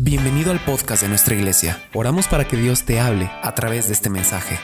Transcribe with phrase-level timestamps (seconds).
[0.00, 1.82] Bienvenido al podcast de nuestra iglesia.
[1.92, 4.56] Oramos para que Dios te hable a través de este mensaje.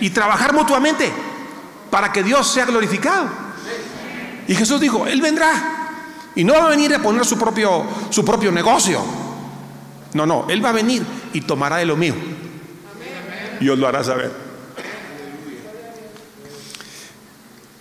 [0.00, 1.12] y trabajar mutuamente
[1.88, 3.28] para que Dios sea glorificado.
[4.48, 5.52] Y Jesús dijo, Él vendrá
[6.34, 9.00] y no va a venir a poner su propio, su propio negocio.
[10.14, 12.16] No, no, Él va a venir y tomará de lo mío.
[13.60, 14.32] Y os lo hará saber.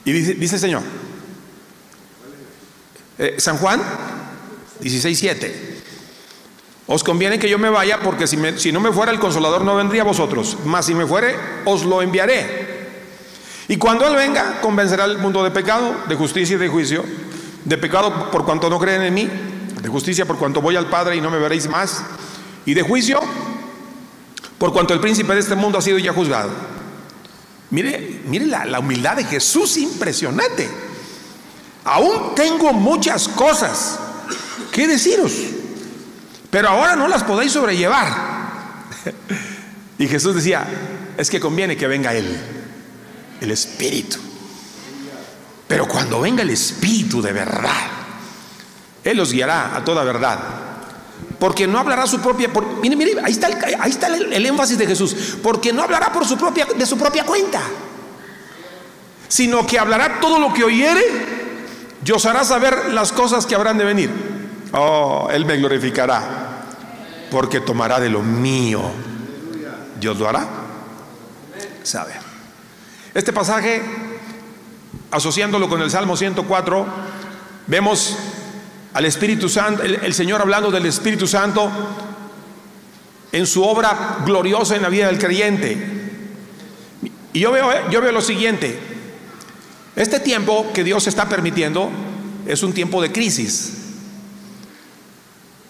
[0.05, 0.84] Y dice, dice el Señor,
[3.18, 3.82] eh, San Juan
[4.82, 5.52] 16.7.
[6.88, 9.64] Os conviene que yo me vaya porque si, me- si no me fuera el consolador
[9.64, 12.69] no vendría a vosotros, mas si me fuere os lo enviaré.
[13.68, 17.04] Y cuando Él venga convencerá al mundo de pecado, de justicia y de juicio,
[17.65, 19.29] de pecado por cuanto no creen en mí,
[19.82, 22.02] de justicia por cuanto voy al Padre y no me veréis más,
[22.66, 23.19] y de juicio
[24.57, 26.50] por cuanto el príncipe de este mundo ha sido ya juzgado.
[27.69, 30.68] Mire, mire la, la humildad de Jesús, impresionante.
[31.86, 34.00] Aún tengo muchas cosas
[34.72, 35.31] que deciros,
[36.50, 38.07] pero ahora no las podéis sobrellevar.
[39.97, 40.66] Y Jesús decía,
[41.17, 42.38] es que conviene que venga Él,
[43.41, 44.17] el Espíritu.
[45.67, 47.75] Pero cuando venga el Espíritu de verdad,
[49.03, 50.39] Él los guiará a toda verdad.
[51.38, 52.51] Porque no hablará su propia...
[52.51, 55.16] por- mire, mire, ahí está, el, ahí está el énfasis de Jesús.
[55.44, 57.61] Porque no hablará por su propia, de su propia cuenta.
[59.27, 61.01] Sino que hablará todo lo que oyere
[62.03, 64.09] y os hará saber las cosas que habrán de venir.
[64.73, 66.62] Oh, Él me glorificará,
[67.31, 68.81] porque tomará de lo mío.
[70.00, 70.48] Dios lo hará.
[71.84, 72.14] Sabe.
[73.14, 73.81] Este pasaje,
[75.12, 76.86] asociándolo con el Salmo 104,
[77.67, 78.17] vemos
[78.94, 81.72] al Espíritu Santo, el, Señor hablando del Espíritu Santo
[83.31, 86.00] en su obra gloriosa en la vida del creyente.
[87.34, 88.80] Y yo veo, yo veo lo siguiente,
[89.95, 91.90] este tiempo que Dios está permitiendo
[92.47, 93.78] es un tiempo de crisis.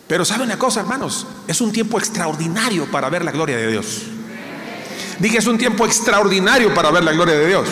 [0.09, 4.01] Pero sabe una cosa, hermanos, es un tiempo extraordinario para ver la gloria de Dios.
[5.19, 7.67] Dije, es un tiempo extraordinario para ver la gloria de Dios.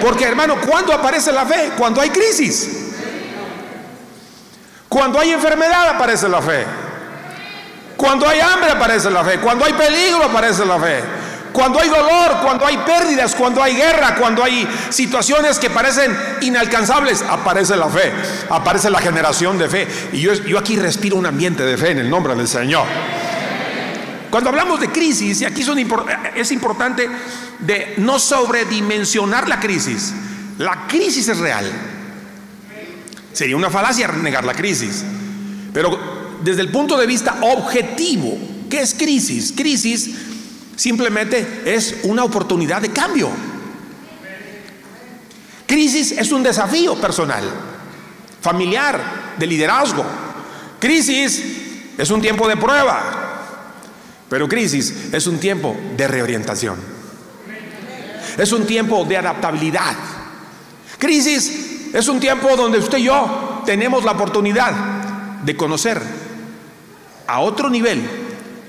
[0.00, 1.72] Porque, hermano, ¿cuándo aparece la fe?
[1.76, 2.92] Cuando hay crisis.
[4.88, 6.64] Cuando hay enfermedad aparece la fe.
[7.96, 9.40] Cuando hay hambre aparece la fe.
[9.40, 11.02] Cuando hay peligro aparece la fe.
[11.54, 17.22] Cuando hay dolor, cuando hay pérdidas, cuando hay guerra, cuando hay situaciones que parecen inalcanzables,
[17.22, 18.12] aparece la fe,
[18.50, 19.86] aparece la generación de fe.
[20.12, 22.84] Y yo, aquí respiro un ambiente de fe en el nombre del Señor.
[24.30, 25.64] Cuando hablamos de crisis, y aquí
[26.34, 27.08] es importante
[27.60, 30.12] de no sobredimensionar la crisis.
[30.58, 31.70] La crisis es real.
[33.32, 35.04] Sería una falacia negar la crisis.
[35.72, 38.36] Pero desde el punto de vista objetivo,
[38.68, 39.52] ¿qué es crisis?
[39.56, 40.33] Crisis
[40.76, 43.30] simplemente es una oportunidad de cambio.
[45.66, 47.44] Crisis es un desafío personal,
[48.40, 50.04] familiar, de liderazgo.
[50.78, 51.42] Crisis
[51.96, 53.02] es un tiempo de prueba,
[54.28, 56.76] pero crisis es un tiempo de reorientación.
[58.36, 59.94] Es un tiempo de adaptabilidad.
[60.98, 64.72] Crisis es un tiempo donde usted y yo tenemos la oportunidad
[65.44, 66.00] de conocer
[67.26, 68.02] a otro nivel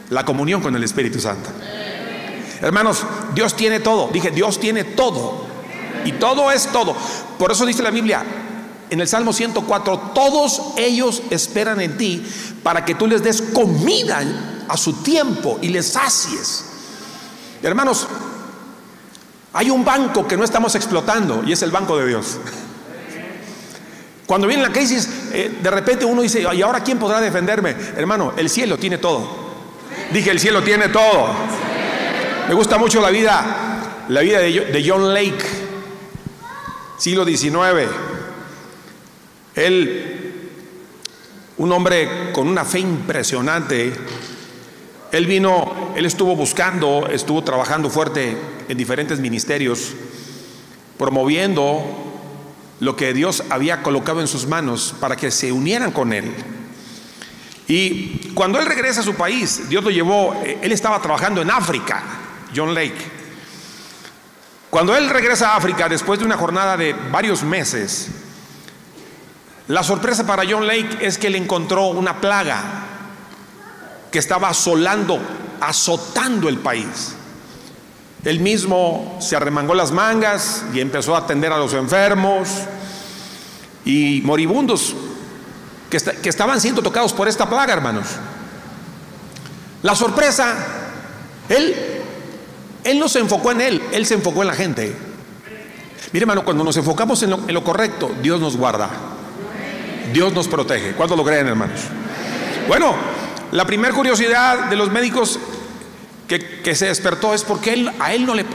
[0.09, 1.49] la comunión con el Espíritu Santo.
[2.61, 4.09] Hermanos, Dios tiene todo.
[4.11, 5.45] Dije, Dios tiene todo.
[6.05, 6.95] Y todo es todo.
[7.37, 8.23] Por eso dice la Biblia
[8.89, 12.23] en el Salmo 104, todos ellos esperan en ti
[12.63, 14.23] para que tú les des comida
[14.67, 16.65] a su tiempo y les sacies.
[17.63, 18.07] Hermanos,
[19.53, 22.37] hay un banco que no estamos explotando y es el banco de Dios.
[24.25, 27.75] Cuando viene la crisis, eh, de repente uno dice, ¿y ahora quién podrá defenderme?
[27.95, 29.45] Hermano, el cielo tiene todo.
[30.11, 31.27] Dije, el cielo tiene todo.
[32.47, 35.43] Me gusta mucho la vida, la vida de, Jo- de John Lake,
[36.97, 37.89] siglo XIX.
[39.55, 40.49] Él,
[41.57, 43.93] un hombre con una fe impresionante,
[45.11, 49.93] él vino, él estuvo buscando, estuvo trabajando fuerte en diferentes ministerios,
[50.97, 51.83] promoviendo
[52.79, 56.31] lo que Dios había colocado en sus manos para que se unieran con él.
[57.67, 62.03] Y cuando él regresa a su país, Dios lo llevó, él estaba trabajando en África,
[62.55, 63.25] John Lake.
[64.69, 68.09] Cuando él regresa a África después de una jornada de varios meses,
[69.67, 72.61] la sorpresa para John Lake es que él encontró una plaga
[74.11, 75.19] que estaba asolando,
[75.59, 77.15] azotando el país.
[78.23, 82.49] Él mismo se arremangó las mangas y empezó a atender a los enfermos
[83.85, 84.95] y moribundos
[85.89, 88.07] que, que estaban siendo tocados por esta plaga, hermanos.
[89.83, 90.55] La sorpresa,
[91.49, 91.94] él,
[92.85, 94.95] él no se enfocó en él, él se enfocó en la gente.
[96.13, 98.89] Mire, hermano, cuando nos enfocamos en lo, correcto, Dios nos guarda.
[100.13, 100.91] Dios nos protege.
[100.91, 101.81] ¿Cuántos lo creen, hermanos?
[102.67, 102.95] Bueno,
[103.51, 105.39] la primera curiosidad de los médicos
[106.27, 108.45] que, se despertó es porque a él no le,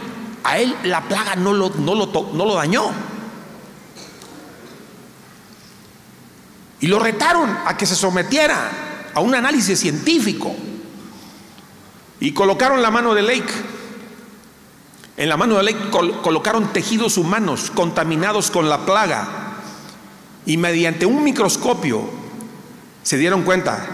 [0.45, 2.93] a él la plaga no lo, no lo, no lo dañó.
[6.81, 8.71] Y lo retaron a que se sometiera
[9.13, 10.55] a un análisis científico.
[12.21, 13.80] Y colocaron la mano de Lake.
[15.21, 15.91] En la mano de Lake
[16.23, 19.29] colocaron tejidos humanos contaminados con la plaga.
[20.47, 22.09] Y mediante un microscopio
[23.03, 23.87] se dieron cuenta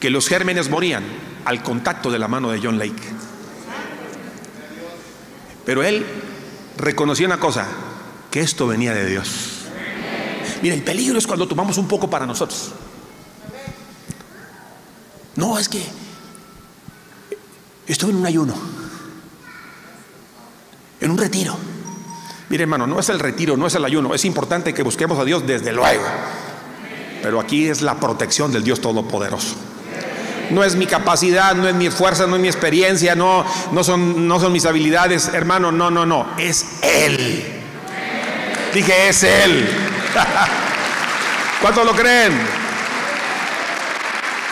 [0.00, 1.04] que los gérmenes morían
[1.44, 3.02] al contacto de la mano de John Lake.
[5.66, 6.06] Pero él
[6.78, 7.66] reconoció una cosa,
[8.30, 9.66] que esto venía de Dios.
[10.62, 12.72] Mira, el peligro es cuando tomamos un poco para nosotros.
[15.34, 15.84] No, es que
[17.86, 18.54] estuve en un ayuno,
[21.06, 21.56] en un retiro.
[22.48, 24.14] Mire, hermano, no es el retiro, no es el ayuno.
[24.14, 26.04] Es importante que busquemos a Dios desde luego.
[27.22, 29.56] Pero aquí es la protección del Dios Todopoderoso.
[30.50, 34.28] No es mi capacidad, no es mi fuerza, no es mi experiencia, no, no, son,
[34.28, 37.44] no son mis habilidades, hermano, no, no, no, es Él.
[38.72, 39.68] Dije, es Él.
[41.60, 42.32] ¿Cuántos lo creen?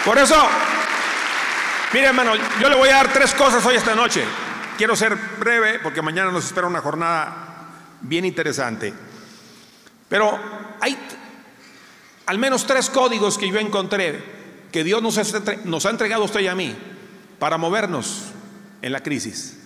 [0.04, 0.36] Por eso,
[1.92, 4.24] mire hermano, yo le voy a dar tres cosas hoy esta noche.
[4.76, 7.54] Quiero ser breve porque mañana nos espera una jornada
[8.00, 8.92] bien interesante.
[10.08, 10.38] Pero
[10.80, 10.98] hay
[12.26, 14.34] al menos tres códigos que yo encontré
[14.72, 16.76] que Dios nos, ha entregado a usted y a mí
[17.38, 18.32] para movernos
[18.82, 19.58] en la crisis.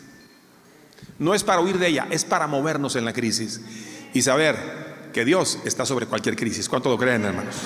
[1.19, 3.61] No es para huir de ella, es para movernos en la crisis
[4.13, 6.69] y saber que Dios está sobre cualquier crisis.
[6.69, 7.57] ¿Cuánto lo creen, hermanos?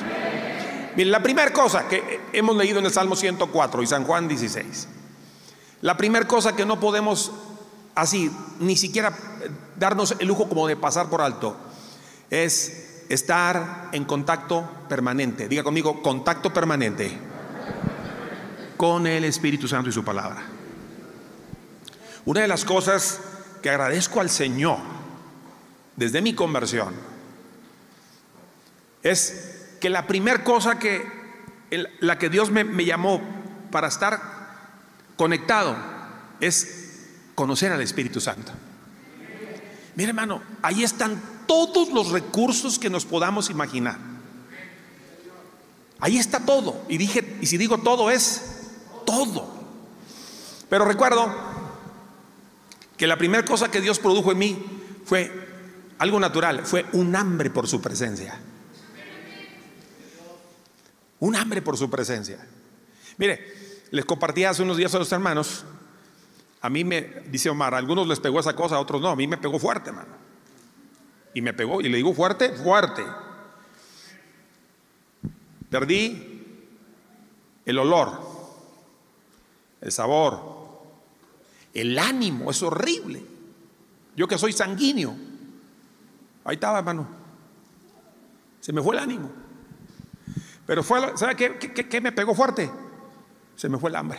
[0.96, 4.88] Miren, la primera cosa que hemos leído en el Salmo 104 y San Juan 16,
[5.82, 7.32] la primera cosa que no podemos
[7.94, 8.30] así,
[8.60, 9.12] ni siquiera
[9.76, 11.56] darnos el lujo como de pasar por alto,
[12.30, 15.48] es estar en contacto permanente.
[15.48, 17.10] Diga conmigo, contacto permanente
[18.76, 20.42] con el Espíritu Santo y su palabra.
[22.24, 23.20] Una de las cosas
[23.60, 24.78] que agradezco al Señor
[25.96, 26.94] desde mi conversión
[29.02, 31.20] es que la primera cosa que
[32.00, 33.20] la que Dios me, me llamó
[33.70, 34.41] para estar
[35.16, 35.76] conectado
[36.40, 38.52] es conocer al Espíritu Santo.
[39.94, 43.98] Mire hermano, ahí están todos los recursos que nos podamos imaginar.
[46.00, 46.84] Ahí está todo.
[46.88, 48.42] Y dije, y si digo todo es
[49.06, 49.48] todo.
[50.68, 51.32] Pero recuerdo
[52.96, 54.66] que la primera cosa que Dios produjo en mí
[55.04, 55.30] fue
[55.98, 58.38] algo natural, fue un hambre por su presencia.
[61.20, 62.44] Un hambre por su presencia.
[63.18, 63.61] Mire,
[63.92, 65.64] les compartí hace unos días a los hermanos.
[66.62, 69.10] A mí me, dice Omar, a algunos les pegó esa cosa, a otros no.
[69.10, 70.14] A mí me pegó fuerte, hermano.
[71.34, 73.04] Y me pegó, y le digo fuerte, fuerte.
[75.68, 76.42] Perdí
[77.64, 78.18] el olor,
[79.80, 80.82] el sabor,
[81.74, 83.22] el ánimo, es horrible.
[84.16, 85.14] Yo que soy sanguíneo,
[86.44, 87.06] ahí estaba, hermano.
[88.60, 89.30] Se me fue el ánimo.
[90.66, 92.70] Pero fue, ¿sabe qué, me pegó fuerte?
[93.56, 94.18] Se me fue el hambre.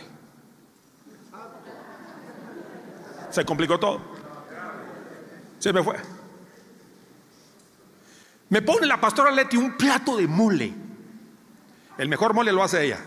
[3.30, 4.00] Se complicó todo.
[5.58, 5.96] Se me fue.
[8.48, 10.72] Me pone la pastora Leti un plato de mole.
[11.98, 12.98] El mejor mole lo hace ella.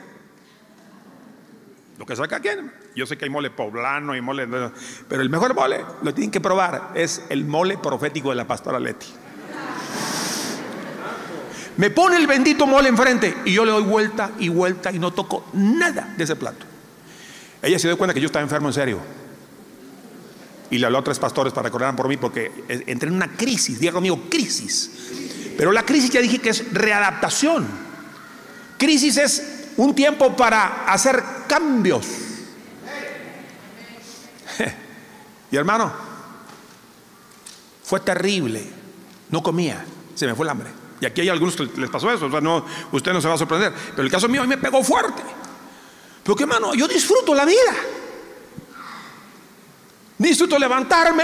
[1.97, 2.71] Lo que saca quien.
[2.95, 4.47] Yo sé que hay mole poblano y mole.
[4.47, 8.79] Pero el mejor mole, lo tienen que probar, es el mole profético de la pastora
[8.79, 9.07] Leti.
[11.77, 15.13] Me pone el bendito mole enfrente y yo le doy vuelta y vuelta y no
[15.13, 16.65] toco nada de ese plato.
[17.61, 18.99] Ella se dio cuenta que yo estaba enfermo en serio.
[20.69, 23.79] Y le habló a tres pastores para que por mí porque entré en una crisis,
[23.79, 24.91] diga conmigo, crisis.
[25.57, 27.67] Pero la crisis ya dije que es readaptación.
[28.77, 29.43] Crisis es
[29.77, 32.05] un tiempo para hacer cambios.
[35.49, 35.93] Y hermano,
[37.81, 38.67] fue terrible.
[39.29, 40.69] No comía, se me fue el hambre.
[40.99, 43.35] Y aquí hay algunos que les pasó eso, o sea, no, usted no se va
[43.35, 43.73] a sorprender.
[43.91, 45.21] Pero el caso mío a me pegó fuerte.
[46.23, 47.75] Porque hermano, yo disfruto la vida.
[50.17, 51.23] Disfruto levantarme,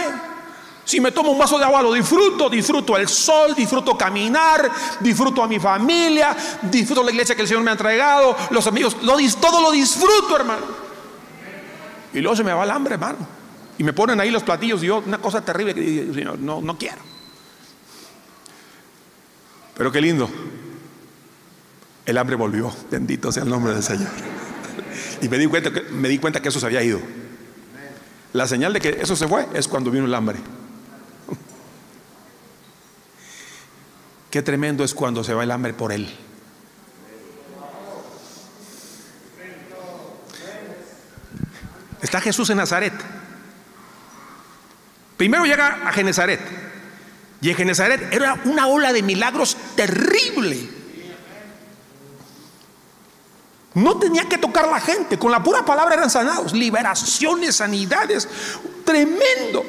[0.85, 5.41] si me tomo un vaso de agua lo disfruto, disfruto el sol, disfruto caminar, disfruto
[5.41, 8.97] a mi familia, disfruto la iglesia que el Señor me ha entregado, los amigos,
[9.39, 10.65] todo lo disfruto, hermano.
[12.13, 13.19] Y luego se me va el hambre, hermano.
[13.77, 16.77] Y me ponen ahí los platillos y yo, una cosa terrible que Señor, no, no
[16.77, 17.12] quiero.
[19.75, 20.29] Pero qué lindo.
[22.05, 22.73] El hambre volvió.
[22.91, 24.09] Bendito sea el nombre del Señor.
[25.21, 26.99] Y me di cuenta que, me di cuenta que eso se había ido.
[28.33, 30.39] La señal de que eso se fue es cuando vino el hambre.
[34.31, 36.09] Qué tremendo es cuando se va el hambre por él.
[42.01, 42.93] Está Jesús en Nazaret.
[45.17, 46.62] Primero llega a Genezaret.
[47.43, 50.69] Y en Genezaret era una ola de milagros terrible.
[53.73, 58.29] No tenía que tocar la gente, con la pura palabra eran sanados, liberaciones, sanidades,
[58.85, 59.65] tremendo.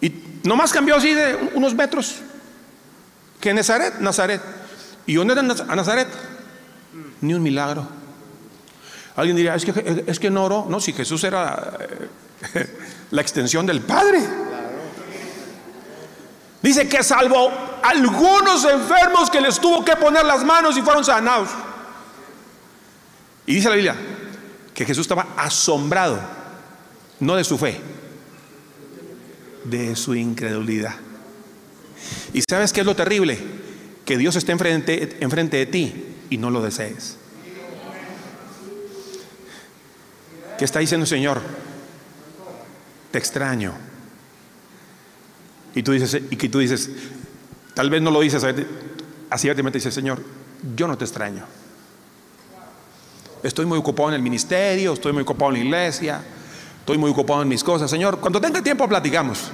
[0.00, 2.16] Y nomás cambió así de unos metros.
[3.40, 4.42] Que Nazaret.
[5.06, 6.08] ¿Y dónde era Nazaret?
[7.20, 7.86] Ni un milagro.
[9.14, 10.66] Alguien diría, es que, es que no oró.
[10.68, 11.78] No, si Jesús era
[12.54, 12.76] eh,
[13.12, 14.49] la extensión del Padre.
[16.62, 17.50] Dice que salvó
[17.82, 21.48] algunos enfermos que les tuvo que poner las manos y fueron sanados.
[23.46, 23.96] Y dice la Biblia
[24.74, 26.20] que Jesús estaba asombrado,
[27.20, 27.80] no de su fe,
[29.64, 30.94] de su incredulidad.
[32.32, 33.38] ¿Y sabes qué es lo terrible?
[34.04, 37.16] Que Dios esté enfrente, enfrente de ti y no lo desees.
[40.58, 41.40] ¿Qué está diciendo el Señor?
[43.10, 43.89] Te extraño.
[45.74, 46.90] Y tú dices, y que tú dices,
[47.74, 50.22] tal vez no lo dices así abiertamente, dice Señor,
[50.76, 51.44] yo no te extraño.
[53.42, 56.22] Estoy muy ocupado en el ministerio, estoy muy ocupado en la iglesia,
[56.80, 57.90] estoy muy ocupado en mis cosas.
[57.90, 59.50] Señor, cuando tenga tiempo platicamos.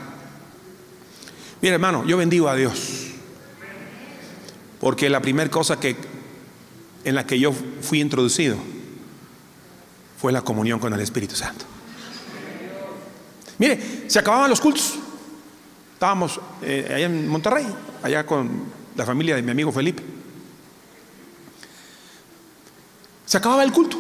[1.63, 3.07] Mira, hermano, yo bendigo a Dios.
[4.81, 5.97] Porque la primera cosa que
[7.05, 8.57] en la que yo fui introducido
[10.21, 11.65] fue la comunión con el Espíritu Santo.
[13.59, 14.99] Mire, se acababan los cultos.
[15.97, 17.67] Estábamos eh, allá en Monterrey,
[18.03, 18.65] allá con
[18.97, 20.03] la familia de mi amigo Felipe.
[23.25, 23.97] Se acababa el culto.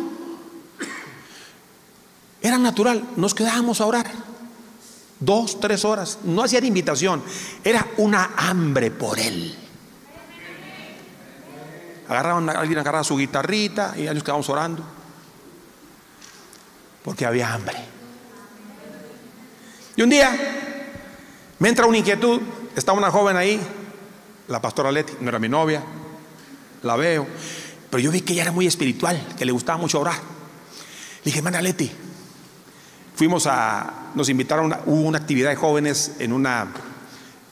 [2.42, 4.12] Era natural, nos quedábamos a orar.
[5.18, 6.18] Dos, tres horas.
[6.24, 7.22] No hacía invitación.
[7.64, 9.56] Era una hambre por él.
[12.10, 14.84] Agarraban, alguien agarraba su guitarrita y ya nos quedábamos orando.
[17.02, 17.78] Porque había hambre.
[19.96, 20.66] Y un día
[21.58, 22.40] me entra una inquietud,
[22.74, 23.60] estaba una joven ahí,
[24.48, 25.82] la pastora Leti, no era mi novia,
[26.82, 27.26] la veo,
[27.90, 30.16] pero yo vi que ella era muy espiritual, que le gustaba mucho orar.
[30.16, 31.90] Le dije, hermana Leti,
[33.14, 36.68] fuimos a, nos invitaron, hubo una actividad de jóvenes en una,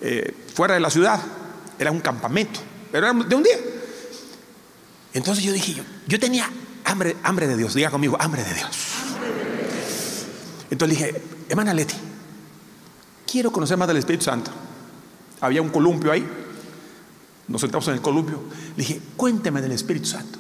[0.01, 1.21] eh, fuera de la ciudad,
[1.79, 2.61] era un campamento,
[2.93, 3.57] pero era de un día.
[5.15, 6.51] Entonces yo dije, yo, yo tenía
[6.85, 8.95] hambre, hambre de Dios, diga conmigo, hambre de Dios.
[10.71, 11.95] Entonces le dije, hermana Leti,
[13.31, 14.51] quiero conocer más del Espíritu Santo.
[15.41, 16.27] Había un columpio ahí.
[17.49, 18.43] Nos sentamos en el columpio.
[18.77, 20.39] Le dije, cuénteme del Espíritu Santo.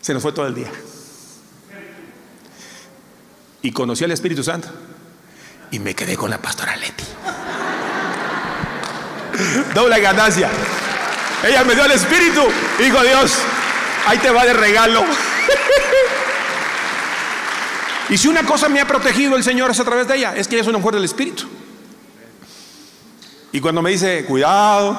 [0.00, 0.70] Se nos fue todo el día.
[3.62, 4.68] Y conocí al Espíritu Santo.
[5.70, 7.04] Y me quedé con la pastora Leti.
[9.74, 10.50] Doble ganancia.
[11.42, 12.42] Ella me dio el Espíritu.
[12.86, 13.32] Hijo Dios,
[14.06, 15.02] ahí te va de regalo.
[18.10, 20.46] Y si una cosa me ha protegido el Señor es a través de ella, es
[20.46, 21.44] que ella es una mujer del Espíritu.
[23.52, 24.96] Y cuando me dice, cuidado,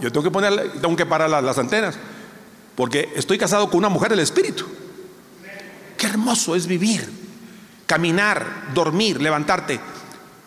[0.00, 1.96] yo tengo que poner, tengo que parar las, las antenas,
[2.74, 4.66] porque estoy casado con una mujer del Espíritu.
[5.96, 7.08] Qué hermoso es vivir,
[7.86, 9.80] caminar, dormir, levantarte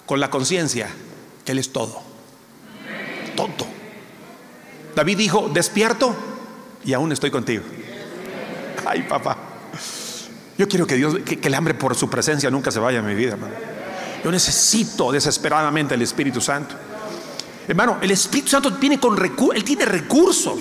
[0.06, 0.90] con la conciencia
[1.44, 2.02] que Él es todo.
[3.36, 3.68] Todo.
[4.96, 6.16] David dijo, despierto
[6.84, 7.64] y aún estoy contigo.
[8.86, 9.49] Ay, papá.
[10.60, 13.16] Yo quiero que Dios, que, el hambre por su presencia nunca se vaya a mi
[13.16, 13.54] vida, hermano.
[14.22, 16.76] Yo necesito desesperadamente el Espíritu Santo.
[17.66, 19.18] Hermano, el Espíritu Santo tiene con
[19.56, 20.60] él tiene recursos.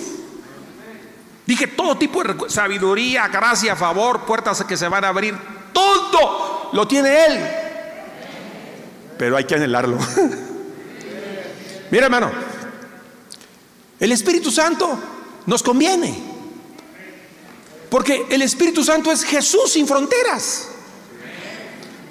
[1.45, 5.35] Dije todo tipo de recursos, sabiduría, gracia, favor, puertas que se van a abrir,
[5.73, 7.39] todo lo tiene él.
[9.17, 9.97] Pero hay que anhelarlo.
[11.91, 12.31] Mira, hermano,
[13.99, 14.97] el Espíritu Santo
[15.45, 16.28] nos conviene.
[17.89, 20.69] Porque el Espíritu Santo es Jesús sin fronteras.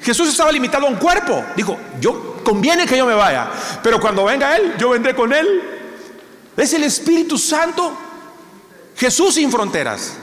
[0.03, 1.45] Jesús estaba limitado a un cuerpo.
[1.57, 3.51] Dijo, yo conviene que yo me vaya,
[3.83, 5.63] pero cuando venga Él, yo vendré con Él.
[6.57, 7.97] Es el Espíritu Santo,
[8.97, 10.15] Jesús sin fronteras.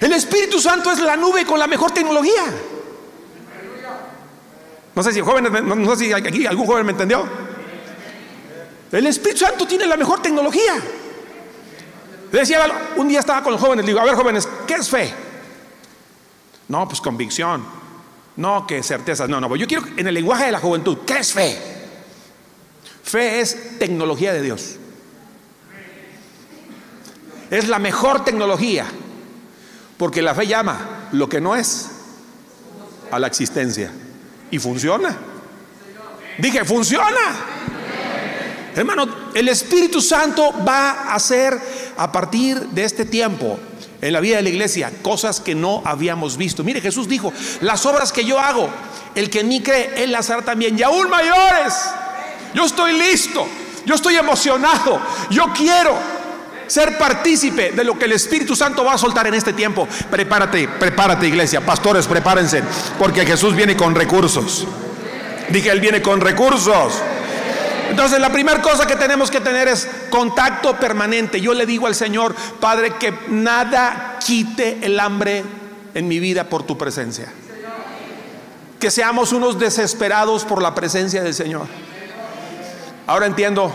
[0.00, 2.42] El Espíritu Santo es la nube con la mejor tecnología.
[4.94, 7.24] No sé si jóvenes, no sé si aquí algún joven me entendió.
[8.90, 10.74] El Espíritu Santo tiene la mejor tecnología.
[12.40, 15.14] Decía, un día estaba con los jóvenes, le digo, a ver jóvenes, ¿qué es fe?
[16.68, 17.64] No, pues convicción.
[18.36, 19.28] No, que certezas.
[19.28, 21.56] No, no, pues yo quiero en el lenguaje de la juventud, ¿qué es fe?
[23.04, 24.76] Fe es tecnología de Dios.
[27.50, 28.86] Es la mejor tecnología.
[29.96, 31.88] Porque la fe llama lo que no es
[33.12, 33.92] a la existencia.
[34.50, 35.16] Y funciona.
[36.38, 37.54] Dije, funciona.
[38.74, 41.60] Hermano, el Espíritu Santo va a hacer
[41.96, 43.58] a partir de este tiempo
[44.00, 46.62] en la vida de la iglesia, cosas que no habíamos visto.
[46.62, 48.68] Mire, Jesús dijo, las obras que yo hago,
[49.14, 51.74] el que mí cree, él las hará también, y aún mayores.
[52.54, 53.46] Yo estoy listo,
[53.86, 55.96] yo estoy emocionado, yo quiero
[56.66, 59.88] ser partícipe de lo que el Espíritu Santo va a soltar en este tiempo.
[60.10, 62.62] Prepárate, prepárate iglesia, pastores, prepárense,
[62.98, 64.66] porque Jesús viene con recursos.
[65.50, 66.94] Dije, Él viene con recursos.
[67.90, 71.40] Entonces la primera cosa que tenemos que tener es contacto permanente.
[71.40, 75.44] Yo le digo al Señor, Padre, que nada quite el hambre
[75.94, 77.32] en mi vida por tu presencia.
[78.80, 81.66] Que seamos unos desesperados por la presencia del Señor.
[83.06, 83.72] Ahora entiendo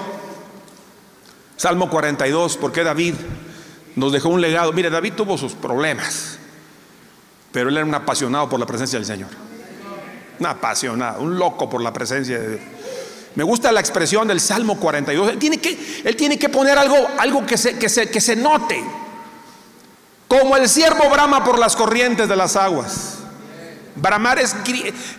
[1.60, 3.16] Salmo 42, porque David
[3.96, 4.72] nos dejó un legado.
[4.72, 6.40] Mire, David tuvo sus problemas,
[7.52, 9.30] pero él era un apasionado por la presencia del Señor.
[10.40, 12.79] Un apasionado, un loco por la presencia de Dios.
[13.36, 15.30] Me gusta la expresión del Salmo 42.
[15.30, 18.36] Él tiene que, él tiene que poner algo, algo que, se, que, se, que se
[18.36, 18.84] note.
[20.28, 23.20] Como el siervo brama por las corrientes de las aguas.
[23.96, 24.56] Bramar es.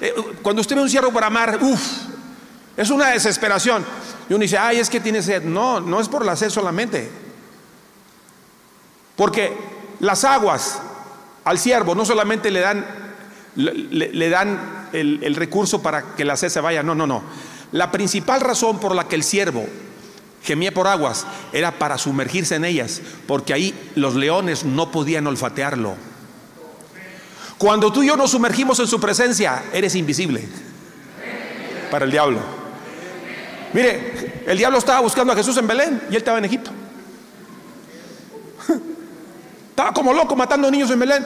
[0.01, 1.81] Eh, cuando usted ve un siervo bramar, uff,
[2.77, 3.85] es una desesperación.
[4.29, 5.43] Y uno dice, ay, es que tiene sed.
[5.43, 7.11] No, no es por la sed solamente.
[9.17, 9.53] Porque
[10.01, 10.81] las aguas
[11.45, 12.87] al siervo no solamente le dan,
[13.57, 17.23] le, dan el, el recurso para que la sed se vaya, no, no, no.
[17.73, 19.67] La principal razón por la que el siervo
[20.43, 25.95] gemía por aguas era para sumergirse en ellas, porque ahí los leones no podían olfatearlo.
[27.59, 30.49] Cuando tú y yo nos sumergimos en su presencia, eres invisible
[31.91, 32.41] para el diablo.
[33.73, 36.71] Mire, el diablo estaba buscando a Jesús en Belén y él estaba en Egipto.
[39.71, 41.25] Estaba como loco matando niños en Belén.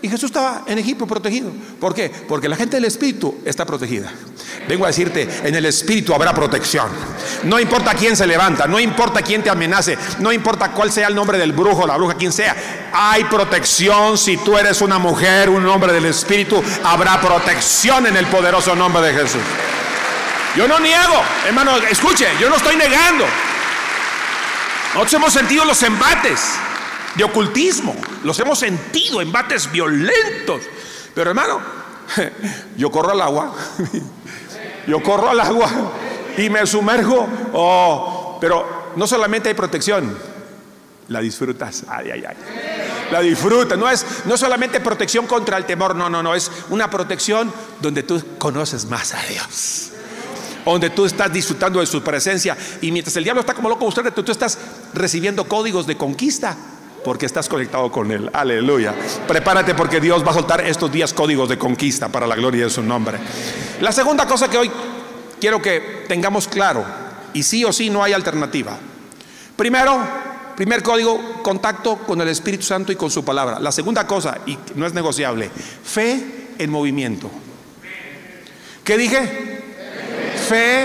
[0.00, 1.50] Y Jesús estaba en Egipto protegido.
[1.80, 2.10] ¿Por qué?
[2.28, 4.10] Porque la gente del Espíritu está protegida.
[4.68, 6.88] Vengo a decirte, en el Espíritu habrá protección.
[7.44, 11.14] No importa quién se levanta, no importa quién te amenace, no importa cuál sea el
[11.14, 12.90] nombre del brujo, la bruja, quien sea.
[12.92, 16.62] Hay protección si tú eres una mujer, un hombre del Espíritu.
[16.84, 19.42] Habrá protección en el poderoso nombre de Jesús.
[20.56, 23.24] Yo no niego, hermano, escuche, yo no estoy negando.
[24.94, 26.40] Nosotros hemos sentido los embates
[27.14, 27.94] de ocultismo.
[28.24, 30.62] Los hemos sentido, embates violentos.
[31.14, 31.60] Pero hermano,
[32.76, 33.54] yo corro al agua,
[34.86, 35.70] yo corro al agua
[36.36, 37.28] y me sumerjo.
[37.52, 40.16] Oh, pero no solamente hay protección,
[41.08, 41.84] la disfrutas.
[41.88, 42.36] Ay, ay, ay.
[43.10, 43.78] La disfrutas.
[43.78, 46.34] No es no solamente protección contra el temor, no, no, no.
[46.34, 49.88] Es una protección donde tú conoces más a Dios
[50.64, 54.12] donde tú estás disfrutando de su presencia y mientras el diablo está como loco usted,
[54.12, 54.56] tú, tú estás
[54.94, 56.56] recibiendo códigos de conquista
[57.04, 58.30] porque estás conectado con Él.
[58.32, 58.94] Aleluya.
[59.26, 62.70] Prepárate porque Dios va a soltar estos días códigos de conquista para la gloria de
[62.70, 63.18] su nombre.
[63.80, 64.70] La segunda cosa que hoy
[65.40, 66.84] quiero que tengamos claro,
[67.32, 68.78] y sí o sí no hay alternativa.
[69.56, 69.98] Primero,
[70.56, 73.58] primer código, contacto con el Espíritu Santo y con su palabra.
[73.58, 75.50] La segunda cosa, y no es negociable,
[75.84, 77.30] fe en movimiento.
[78.84, 79.62] ¿Qué dije?
[80.48, 80.84] Fe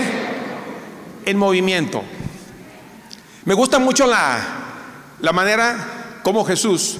[1.24, 2.02] en movimiento.
[3.44, 4.40] Me gusta mucho la,
[5.20, 5.97] la manera
[6.28, 6.98] como Jesús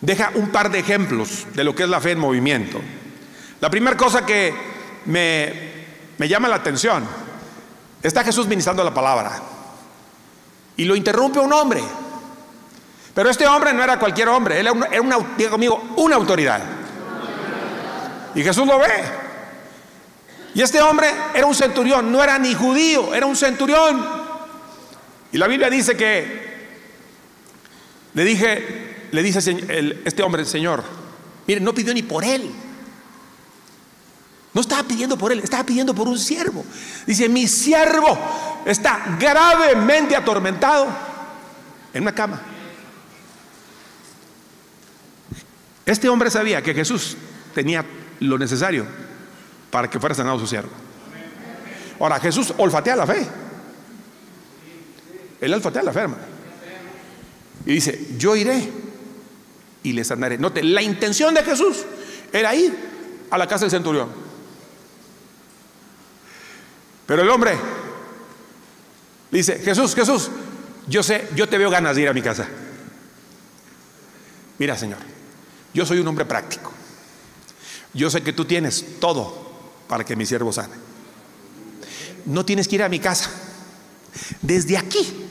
[0.00, 2.80] deja un par de ejemplos de lo que es la fe en movimiento.
[3.58, 4.54] La primera cosa que
[5.06, 5.72] me,
[6.18, 7.04] me llama la atención,
[8.00, 9.42] está Jesús ministrando la palabra
[10.76, 11.82] y lo interrumpe un hombre.
[13.12, 15.16] Pero este hombre no era cualquier hombre, él era, una,
[15.50, 16.62] conmigo, una autoridad.
[18.36, 19.02] Y Jesús lo ve.
[20.54, 24.06] Y este hombre era un centurión, no era ni judío, era un centurión.
[25.32, 26.49] Y la Biblia dice que
[28.14, 29.38] le dije, le dice
[30.04, 30.82] este hombre, Señor,
[31.46, 32.50] mire, no pidió ni por él.
[34.52, 36.64] No estaba pidiendo por él, estaba pidiendo por un siervo.
[37.06, 38.18] Dice, mi siervo
[38.64, 40.88] está gravemente atormentado
[41.94, 42.40] en una cama.
[45.86, 47.16] Este hombre sabía que Jesús
[47.54, 47.84] tenía
[48.20, 48.86] lo necesario
[49.70, 50.70] para que fuera sanado su siervo.
[52.00, 53.26] Ahora, Jesús olfatea la fe.
[55.40, 56.29] Él olfatea la fe, hermano.
[57.66, 58.70] Y dice, yo iré
[59.82, 60.38] y les sanaré.
[60.38, 61.84] Note, la intención de Jesús
[62.32, 62.74] era ir
[63.30, 64.08] a la casa del centurión.
[67.06, 67.58] Pero el hombre
[69.30, 70.30] dice, Jesús, Jesús,
[70.86, 72.48] yo sé, yo te veo ganas de ir a mi casa.
[74.58, 74.98] Mira, Señor,
[75.72, 76.72] yo soy un hombre práctico.
[77.92, 79.50] Yo sé que tú tienes todo
[79.88, 80.74] para que mi siervo sane.
[82.26, 83.30] No tienes que ir a mi casa.
[84.42, 85.29] Desde aquí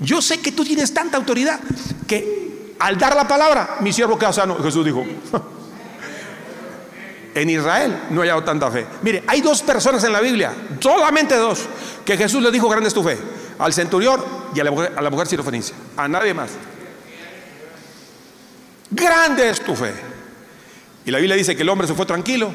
[0.00, 1.60] yo sé que tú tienes tanta autoridad
[2.06, 4.56] que al dar la palabra, mi siervo queda sano.
[4.62, 5.04] Jesús dijo,
[7.34, 8.86] en Israel no he hallado tanta fe.
[9.02, 11.66] Mire, hay dos personas en la Biblia, solamente dos,
[12.04, 13.18] que Jesús le dijo, grande es tu fe.
[13.58, 15.76] Al centurión y a la mujer, a la mujer sirofenicia.
[15.98, 16.50] A nadie más.
[18.90, 19.92] Grande es tu fe.
[21.04, 22.52] Y la Biblia dice que el hombre se fue tranquilo,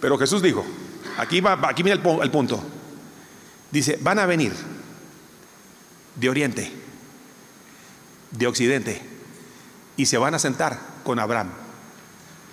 [0.00, 0.64] pero Jesús dijo,
[1.16, 2.62] aquí, va, aquí el, el punto,
[3.70, 4.52] dice, van a venir
[6.16, 6.72] de oriente,
[8.30, 9.02] de occidente,
[9.96, 11.50] y se van a sentar con Abraham,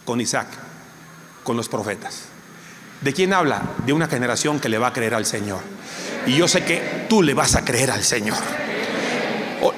[0.06, 0.48] con Isaac,
[1.44, 2.24] con los profetas.
[3.02, 3.62] ¿De quién habla?
[3.86, 5.62] De una generación que le va a creer al Señor.
[6.26, 8.38] Y yo sé que tú le vas a creer al Señor.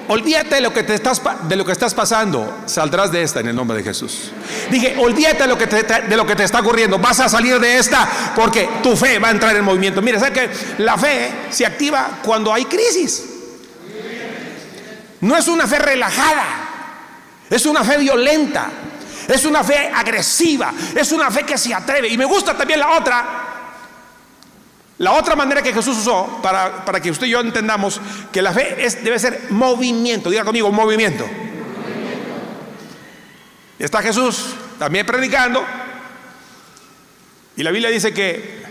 [0.07, 3.47] Olvídate de lo que te estás de lo que estás pasando, saldrás de esta en
[3.47, 4.31] el nombre de Jesús.
[4.69, 7.59] Dije, olvídate de lo que te, de lo que te está ocurriendo, vas a salir
[7.59, 10.01] de esta porque tu fe va a entrar en movimiento.
[10.01, 13.30] Mira, ¿sabes que la fe se activa cuando hay crisis?
[15.21, 16.45] No es una fe relajada,
[17.49, 18.69] es una fe violenta,
[19.27, 22.07] es una fe agresiva, es una fe que se atreve.
[22.07, 23.25] Y me gusta también la otra,
[24.97, 28.51] la otra manera que Jesús usó para, para que usted y yo entendamos que la
[28.51, 30.29] fe es, debe ser movimiento.
[30.29, 31.25] Diga conmigo, movimiento.
[33.77, 35.63] Está Jesús también predicando.
[37.55, 38.63] Y la Biblia dice que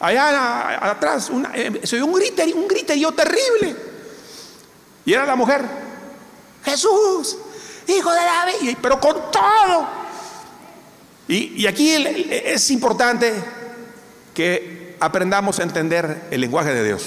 [0.00, 3.76] allá atrás eh, se oyó un griterío, un griterío terrible.
[5.06, 5.83] Y era la mujer,
[6.64, 7.36] Jesús,
[7.86, 9.86] hijo de David, pero con todo.
[11.28, 11.90] Y, y aquí
[12.30, 13.32] es importante
[14.34, 17.04] que aprendamos a entender el lenguaje de Dios.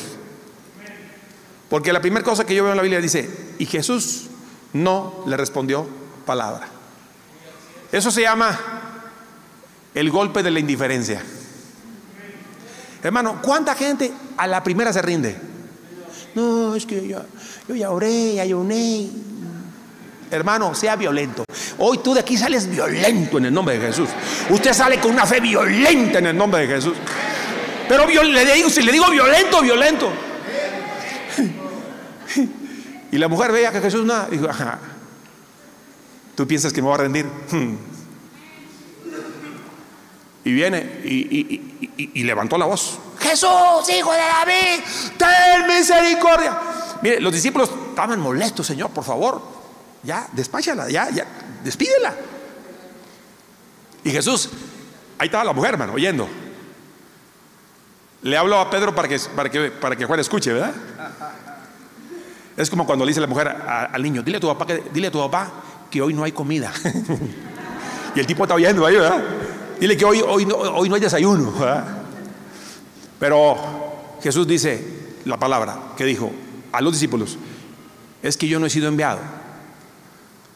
[1.70, 4.28] Porque la primera cosa que yo veo en la Biblia dice, y Jesús
[4.74, 5.88] no le respondió
[6.26, 6.67] palabra.
[7.91, 8.58] Eso se llama
[9.93, 11.22] el golpe de la indiferencia.
[13.04, 15.36] Hermano, ¿cuánta gente a la primera se rinde?
[16.36, 17.22] No, es que yo,
[17.67, 19.10] yo ya oré, ayuné.
[20.30, 21.46] Hermano, sea violento.
[21.78, 24.10] Hoy tú de aquí sales violento en el nombre de Jesús.
[24.50, 26.94] Usted sale con una fe violenta en el nombre de Jesús.
[27.88, 30.12] Pero le digo, si le digo violento, violento.
[33.10, 34.80] Y la mujer veía que Jesús nada, dijo, ajá,
[36.36, 37.26] ¿tú piensas que me va a rendir?
[40.44, 43.00] Y viene y, levantó la voz.
[43.20, 43.50] Jesús,
[43.94, 44.82] hijo de David,
[45.18, 46.58] ten misericordia.
[47.02, 49.57] Mire, los discípulos estaban molestos, Señor, por favor.
[50.08, 51.26] Ya, despáchala, ya, ya,
[51.65, 52.15] despídela.
[54.06, 54.50] Y Jesús,
[55.17, 56.30] ahí estaba la mujer, hermano, oyendo.
[58.22, 60.74] Le hablo a Pedro para que, para que, para que Juan escuche, ¿verdad?
[62.56, 65.08] Es como cuando le dice la mujer al niño, dile a tu papá que, dile
[65.08, 65.52] a tu papá
[65.91, 66.72] que hoy no hay comida.
[68.15, 69.22] y el tipo está oyendo ahí, ¿verdad?
[69.78, 71.54] Dile que hoy, hoy, no, hoy no hay desayuno.
[73.20, 73.58] Pero
[74.24, 76.32] Jesús dice la palabra que dijo
[76.72, 77.38] a los discípulos,
[78.24, 79.20] es que yo no he sido enviado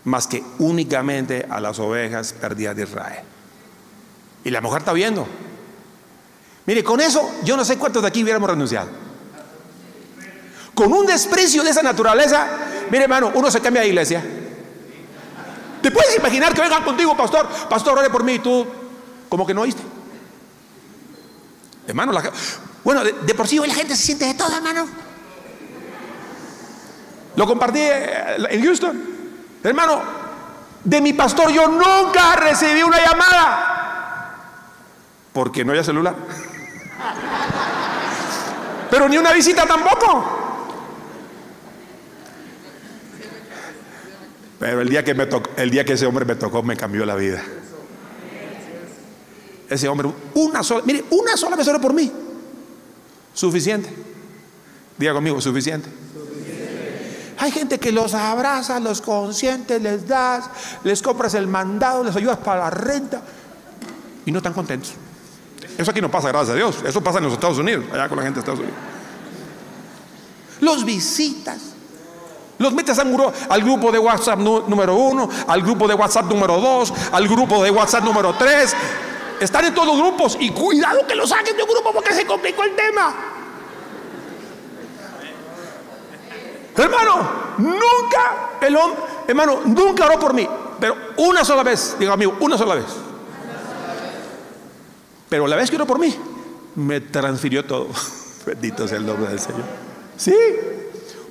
[0.03, 3.23] más que únicamente a las ovejas perdidas de Israel.
[4.43, 5.27] Y la mujer está viendo,
[6.65, 8.89] Mire, con eso yo no sé cuántos de aquí hubiéramos renunciado.
[10.73, 12.47] Con un desprecio de esa naturaleza,
[12.89, 14.23] mire hermano, uno se cambia de iglesia.
[15.81, 17.47] ¿Te puedes imaginar que vengan contigo, pastor?
[17.69, 18.65] Pastor, ore por mí y tú,
[19.27, 19.81] como que no oíste.
[21.87, 22.13] Hermano,
[22.83, 24.87] bueno, de, por sí la gente se siente de todo, hermano.
[27.35, 29.20] Lo compartí eh, en Houston.
[29.63, 30.01] Hermano,
[30.83, 33.67] de mi pastor yo nunca recibí una llamada.
[35.33, 36.15] Porque no había celular.
[38.89, 40.39] Pero ni una visita tampoco.
[44.59, 47.05] Pero el día que me tocó, el día que ese hombre me tocó me cambió
[47.05, 47.41] la vida.
[49.69, 52.11] Ese hombre, una sola, mire, una sola vez por mí.
[53.33, 53.89] Suficiente.
[54.97, 55.89] Diga conmigo, suficiente.
[57.41, 60.45] Hay gente que los abraza, los consientes, les das,
[60.83, 63.19] les compras el mandado, les ayudas para la renta
[64.27, 64.91] y no están contentos.
[65.75, 66.77] Eso aquí no pasa, gracias a Dios.
[66.85, 68.77] Eso pasa en los Estados Unidos, allá con la gente de Estados Unidos.
[70.59, 71.57] Los visitas.
[72.59, 77.27] Los metes al grupo de WhatsApp número uno, al grupo de WhatsApp número dos, al
[77.27, 78.75] grupo de WhatsApp número tres.
[79.39, 82.23] Están en todos los grupos y cuidado que lo saquen de un grupo porque se
[82.23, 83.40] complicó el tema.
[86.75, 90.47] Hermano, nunca el hombre, hermano, nunca oró por mí,
[90.79, 92.85] pero una sola vez, digo amigo, una sola vez.
[95.29, 96.13] Pero la vez que oró por mí,
[96.75, 97.87] me transfirió todo.
[98.45, 99.63] Bendito sea el nombre del Señor.
[100.17, 100.35] Sí,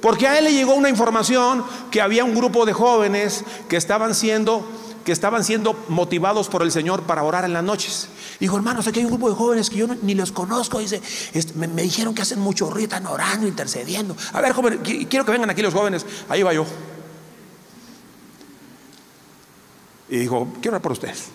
[0.01, 4.15] porque a él le llegó una información que había un grupo de jóvenes que estaban
[4.15, 4.67] siendo
[5.05, 8.09] que estaban siendo motivados por el Señor para orar en las noches.
[8.39, 10.79] Dijo, hermanos, aquí hay un grupo de jóvenes que yo ni los conozco.
[10.79, 11.01] Dice,
[11.55, 14.17] me, dijeron que hacen mucho ruido, están orando, intercediendo.
[14.33, 16.05] A ver, joven, quiero que vengan aquí los jóvenes.
[16.29, 16.67] Ahí va yo.
[20.09, 21.29] Y dijo, quiero orar por ustedes.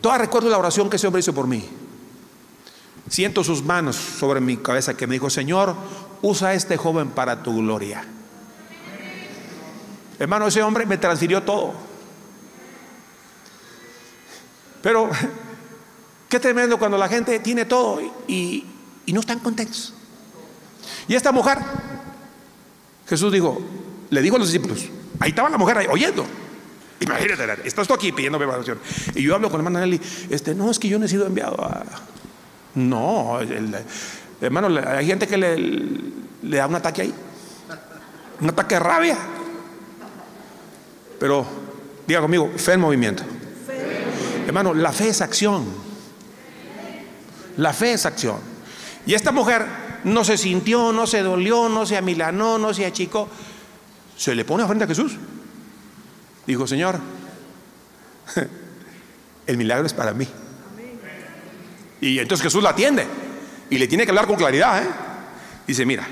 [0.00, 1.68] Todavía recuerdo la oración que ese hombre hizo por mí.
[3.08, 5.74] Siento sus manos sobre mi cabeza que me dijo, Señor,
[6.22, 8.04] usa a este joven para tu gloria.
[10.18, 11.85] Hermano, ese hombre me transfirió todo.
[14.86, 15.10] Pero
[16.28, 18.64] qué tremendo cuando la gente tiene todo y,
[19.08, 19.92] no están contentos.
[21.08, 21.58] Y esta mujer,
[23.08, 23.60] Jesús dijo,
[24.10, 24.84] le dijo a los discípulos,
[25.18, 26.24] ahí estaba la mujer ahí, oyendo.
[27.00, 28.78] Imagínate, estás tú aquí pidiéndome evaluación.
[29.16, 31.26] Y yo hablo con el hermano Nelly, este, no, es que yo no he sido
[31.26, 31.84] enviado a...
[32.76, 33.40] No,
[34.40, 37.14] hermano, hay gente que le da un ataque ahí.
[38.40, 39.18] Un ataque de rabia.
[41.18, 41.44] Pero,
[42.06, 43.24] diga conmigo, fe en movimiento.
[44.46, 45.66] Hermano, la fe es acción.
[47.56, 48.38] La fe es acción.
[49.06, 49.66] Y esta mujer
[50.04, 53.28] no se sintió, no se dolió, no se amilanó, no se achicó.
[54.16, 55.16] Se le pone frente a Jesús.
[56.46, 57.00] Dijo, Señor,
[59.46, 60.28] el milagro es para mí.
[62.00, 63.06] Y entonces Jesús la atiende
[63.68, 64.82] y le tiene que hablar con claridad.
[64.82, 64.88] ¿eh?
[65.66, 66.06] Dice, mira,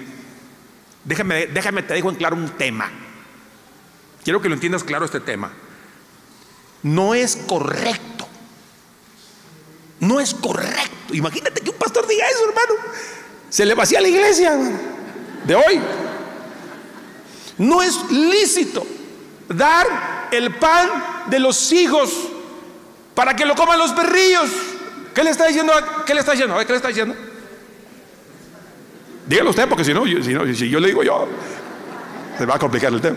[1.05, 2.91] déjame, déjame, te dejo en claro un tema.
[4.25, 5.53] Quiero que lo entiendas claro este tema.
[6.83, 8.14] No es correcto.
[10.05, 11.15] No es correcto.
[11.15, 12.75] Imagínate que un pastor diga eso, hermano.
[13.49, 14.55] Se le vacía la iglesia
[15.45, 15.81] de hoy.
[17.57, 18.87] No es lícito
[19.49, 22.11] dar el pan de los hijos
[23.15, 24.51] para que lo coman los perrillos.
[25.15, 25.73] ¿Qué le está diciendo?
[26.05, 26.59] ¿Qué le está diciendo?
[26.59, 27.15] ¿Qué le está diciendo?
[29.27, 31.27] Dígalo usted, porque si no, si, no, si yo le digo yo,
[32.37, 33.17] se va a complicar el tema.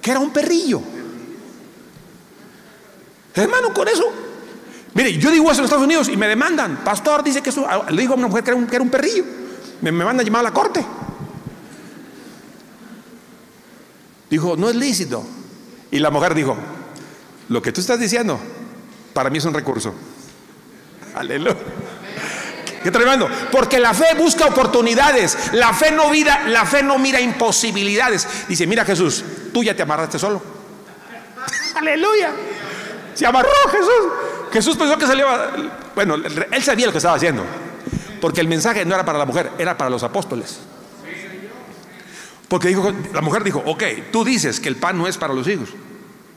[0.00, 0.82] Que era un perrillo.
[3.34, 4.21] Hermano, con eso.
[4.94, 6.78] Mire, yo digo eso en Estados Unidos y me demandan.
[6.84, 7.66] Pastor dice que eso.
[7.90, 9.24] Le digo a una mujer que era un, perrillo.
[9.80, 10.84] Me, me mandan a llamar a la corte.
[14.28, 15.24] Dijo, no es lícito.
[15.90, 16.56] Y la mujer dijo,
[17.48, 18.38] lo que tú estás diciendo,
[19.12, 19.94] para mí es un recurso.
[21.14, 21.56] Aleluya.
[22.82, 23.28] Qué tremendo.
[23.50, 25.36] Porque la fe busca oportunidades.
[25.52, 28.26] La fe no mira, la fe no mira imposibilidades.
[28.48, 30.42] Dice, mira Jesús, tú ya te amarraste solo.
[31.76, 32.30] Aleluya.
[33.14, 34.12] Se amarró Jesús.
[34.52, 35.50] Jesús pensó que salía.
[35.94, 37.44] Bueno, él sabía lo que estaba haciendo.
[38.20, 40.60] Porque el mensaje no era para la mujer, era para los apóstoles.
[42.46, 45.48] Porque dijo, la mujer dijo, ok, tú dices que el pan no es para los
[45.48, 45.70] hijos,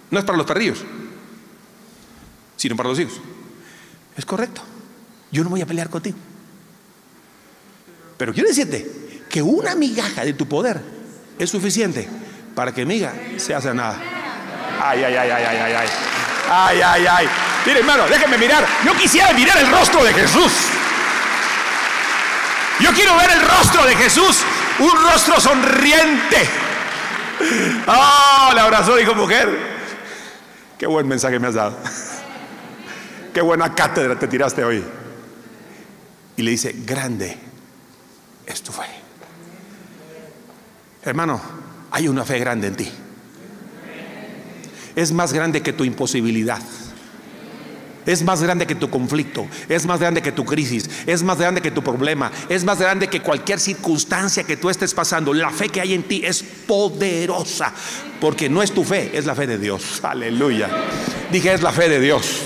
[0.10, 0.84] no es para los perrillos,
[2.56, 3.20] sino para los hijos.
[4.18, 4.62] Es correcto.
[5.32, 6.18] Yo no voy a pelear contigo.
[8.18, 10.82] Pero quiero decirte que una migaja de tu poder
[11.38, 12.08] es suficiente
[12.56, 14.02] para que miga sea sanada.
[14.82, 15.88] Ay, ay, ay, ay, ay, ay, ay.
[16.50, 17.28] Ay, ay, ay.
[17.66, 18.66] Mire, hermano, déjeme mirar.
[18.86, 20.52] Yo quisiera mirar el rostro de Jesús.
[22.80, 24.44] Yo quiero ver el rostro de Jesús
[24.80, 26.38] un rostro sonriente.
[27.88, 29.50] Oh, le abrazó, dijo mujer.
[30.78, 31.78] Qué buen mensaje me has dado.
[33.34, 34.84] Qué buena cátedra te tiraste hoy.
[36.38, 37.38] Y le dice, grande
[38.46, 38.84] es tu fe.
[41.04, 41.42] Hermano,
[41.92, 42.92] hay una fe grande en ti.
[44.96, 46.62] Es más grande que tu imposibilidad.
[48.06, 51.62] Es más grande que tu conflicto, es más grande que tu crisis, es más grande
[51.62, 55.34] que tu problema, es más grande que cualquier circunstancia que tú estés pasando.
[55.34, 57.74] La fe que hay en ti es poderosa,
[58.22, 60.00] porque no es tu fe, es la fe de Dios.
[60.04, 60.70] Aleluya.
[61.32, 62.42] Dije, es la fe de Dios.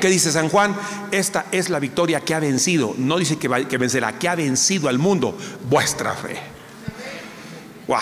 [0.00, 0.76] ¿Qué dice San Juan?
[1.12, 2.94] Esta es la victoria que ha vencido.
[2.98, 5.38] No dice que, que vencerá, que ha vencido al mundo.
[5.70, 6.36] Vuestra fe.
[7.86, 8.00] Wow.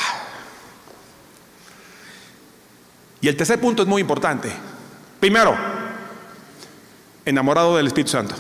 [3.21, 4.51] Y el tercer punto es muy importante.
[5.21, 5.55] Primero,
[7.25, 8.35] enamorado del Espíritu Santo,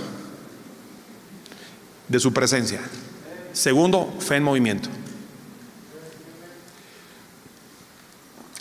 [2.09, 2.81] de su presencia.
[3.53, 4.89] Segundo, fe en movimiento.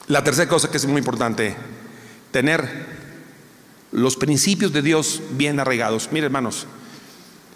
[0.08, 1.55] La tercera cosa que es muy importante,
[2.32, 2.88] tener
[3.91, 6.10] los principios de Dios bien arraigados.
[6.12, 6.65] Mire, hermanos,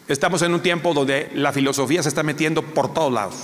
[0.07, 3.35] estamos en un tiempo donde la filosofía se está metiendo por todos lados.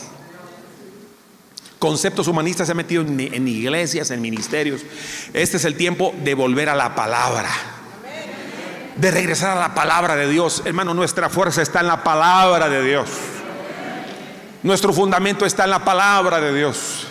[1.79, 4.81] Conceptos humanistas se han metido en, en iglesias, en ministerios.
[5.33, 7.78] Este es el tiempo de volver a la palabra
[8.99, 10.61] de regresar a la palabra de Dios.
[10.65, 13.09] Hermano, nuestra fuerza está en la palabra de Dios.
[14.61, 17.07] Nuestro fundamento está en la palabra de Dios.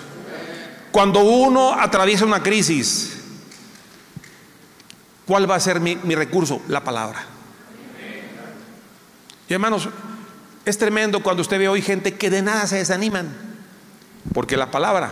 [0.92, 3.20] Cuando uno atraviesa una crisis,
[5.26, 6.60] ¿cuál va a ser mi, recurso?
[6.68, 7.24] La palabra.
[9.48, 9.88] Y hermanos,
[10.66, 13.34] es tremendo cuando usted ve hoy gente que de nada se desaniman,
[14.34, 15.10] porque la palabra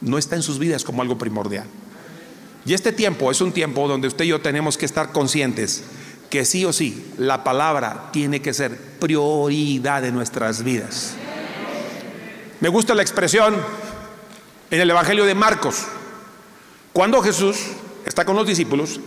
[0.00, 1.66] no está en sus vidas como algo primordial.
[2.64, 5.84] Y este tiempo es un tiempo donde usted y yo tenemos que estar conscientes
[6.28, 11.14] que sí o sí la palabra tiene que ser prioridad de nuestras vidas.
[12.60, 13.56] Me gusta la expresión
[14.70, 15.86] en el Evangelio de Marcos,
[16.92, 17.56] cuando Jesús
[18.06, 19.00] está con los discípulos,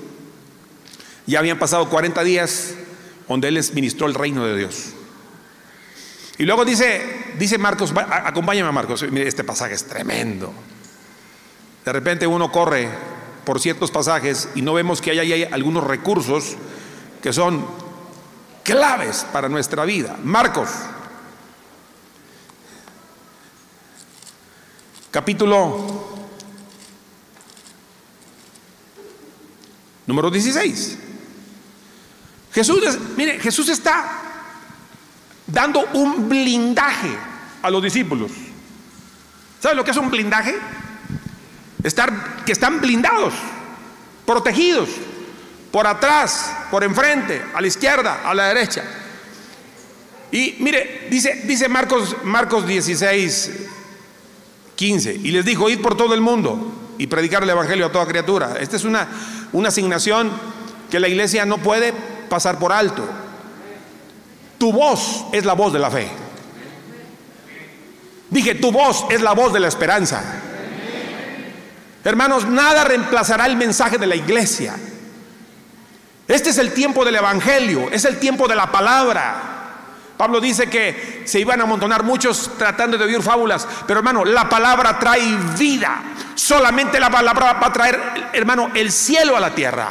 [1.26, 2.74] ya habían pasado 40 días
[3.30, 4.94] donde Él les ministró el reino de Dios.
[6.38, 10.54] Y luego dice dice Marcos, acompáñame a Marcos, mire, este pasaje es tremendo.
[11.86, 12.89] De repente uno corre
[13.45, 16.56] por ciertos pasajes y no vemos que hay, algunos recursos
[17.21, 17.65] que son
[18.63, 20.17] claves para nuestra vida.
[20.23, 20.69] Marcos,
[25.12, 26.13] capítulo
[30.08, 30.97] número 16.
[32.53, 34.21] Jesús, mire, Jesús está
[35.47, 37.17] dando un blindaje
[37.62, 38.32] a los discípulos.
[39.60, 40.56] ¿Sabe lo que es un blindaje?
[41.84, 43.34] Estar, que están blindados,
[44.26, 44.89] protegidos,
[45.72, 48.84] por atrás, por enfrente, a la izquierda, a la derecha.
[50.32, 53.52] Y mire, dice, dice Marcos, Marcos 16,
[54.76, 58.06] 15, y les dijo, id por todo el mundo y predicar el Evangelio a toda
[58.06, 58.56] criatura.
[58.60, 59.08] Esta es una,
[59.52, 60.32] una asignación
[60.89, 61.93] que la iglesia no puede
[62.30, 63.04] pasar por alto.
[64.58, 66.08] Tu voz es la voz de la fe.
[68.30, 70.24] Dije, tu voz es la voz de la esperanza.
[72.04, 74.76] Hermanos, nada reemplazará el mensaje de la iglesia.
[76.28, 79.54] Este es el tiempo del Evangelio, es el tiempo de la palabra.
[80.18, 84.48] Pablo dice que se iban a amontonar muchos tratando de oír fábulas, pero hermano, la
[84.48, 86.02] palabra trae vida.
[86.36, 88.00] Solamente la palabra va a traer,
[88.34, 89.89] hermano, el cielo a la tierra.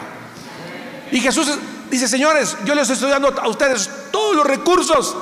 [1.11, 1.59] Y Jesús
[1.91, 5.17] dice, señores, yo les estoy dando a ustedes todos los recursos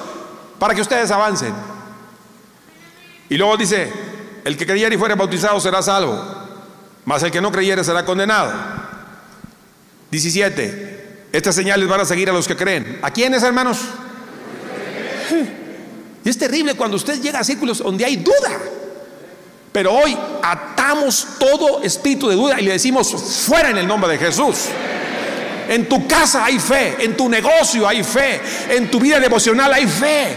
[0.59, 1.55] para que ustedes avancen.
[3.29, 3.93] Y luego dice,
[4.45, 6.40] el que creyere y fuere bautizado será salvo,
[7.11, 8.53] mas el que no creyere será condenado.
[10.13, 11.27] 17.
[11.33, 13.01] Estas señales van a seguir a los que creen.
[13.03, 13.79] ¿A quiénes, hermanos?
[16.25, 18.61] Y es terrible cuando usted llega a círculos donde hay duda.
[19.73, 23.11] Pero hoy atamos todo espíritu de duda y le decimos
[23.45, 24.67] fuera en el nombre de Jesús.
[25.69, 29.89] En tu casa hay fe, en tu negocio hay fe, en tu vida devocional hay
[29.89, 30.37] fe.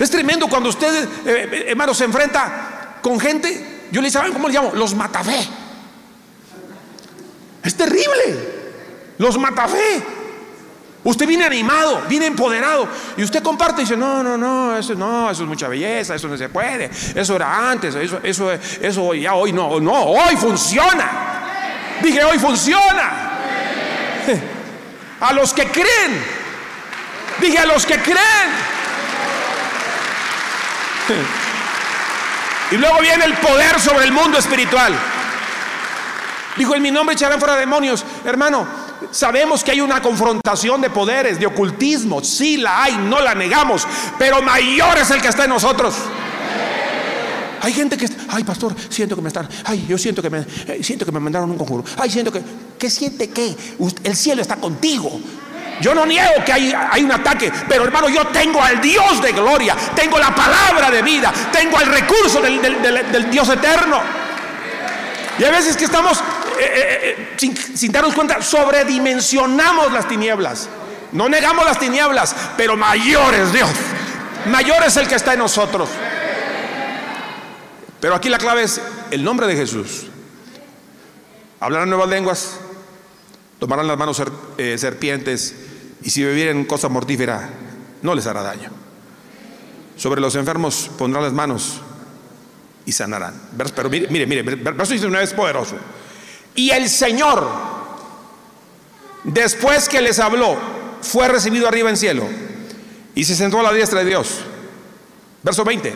[0.00, 3.84] Es tremendo cuando usted, eh, hermano, se enfrenta con gente.
[3.92, 4.72] Yo le ¿saben cómo le llamo?
[4.74, 5.59] Los matafé.
[7.62, 8.60] Es terrible.
[9.18, 10.02] Los mata fe.
[11.02, 15.30] Usted viene animado, viene empoderado y usted comparte y dice, no, no, no, eso no,
[15.30, 19.32] eso es mucha belleza, eso no se puede, eso era antes, eso, eso, eso ya
[19.32, 21.96] hoy no, no, hoy funciona.
[22.02, 23.30] Dije, hoy funciona.
[25.20, 26.22] A los que creen,
[27.40, 28.18] dije a los que creen.
[32.70, 34.96] Y luego viene el poder sobre el mundo espiritual.
[36.56, 38.04] Dijo, en mi nombre echarán fuera demonios.
[38.24, 38.66] Hermano,
[39.10, 42.22] Sabemos que hay una confrontación de poderes, de ocultismo.
[42.22, 43.86] Sí la hay, no la negamos.
[44.18, 45.94] Pero mayor es el que está en nosotros.
[47.62, 50.80] Hay gente que, ay pastor, siento que me están, ay, yo siento que me, eh,
[50.82, 51.84] siento que me mandaron un conjuro.
[51.98, 52.42] Ay, siento que,
[52.78, 53.54] ¿qué siente qué?
[54.02, 55.20] El cielo está contigo.
[55.82, 59.32] Yo no niego que hay, hay, un ataque, pero hermano, yo tengo al Dios de
[59.32, 63.98] gloria, tengo la palabra de vida, tengo el recurso del, del Dios eterno.
[65.38, 66.22] Y a veces que estamos
[66.60, 70.68] eh, eh, eh, sin, darnos cuenta, sobredimensionamos las tinieblas.
[71.12, 73.70] No negamos las tinieblas, pero mayor es Dios.
[74.46, 75.88] Mayor es el que está en nosotros.
[78.00, 80.06] Pero aquí la clave es el nombre de Jesús.
[81.58, 82.58] Hablarán nuevas lenguas,
[83.58, 84.22] tomarán las manos
[84.76, 85.54] serpientes
[86.02, 87.50] y si bebieren cosa mortífera,
[88.02, 88.70] no les hará daño.
[89.96, 91.82] Sobre los enfermos pondrán las manos
[92.86, 93.34] y sanarán.
[93.74, 95.76] Pero mire, mire, mire, verso 19 es poderoso.
[96.54, 97.48] Y el Señor,
[99.24, 100.56] después que les habló,
[101.02, 102.28] fue recibido arriba en cielo
[103.14, 104.40] y se sentó a la diestra de Dios.
[105.42, 105.94] Verso 20.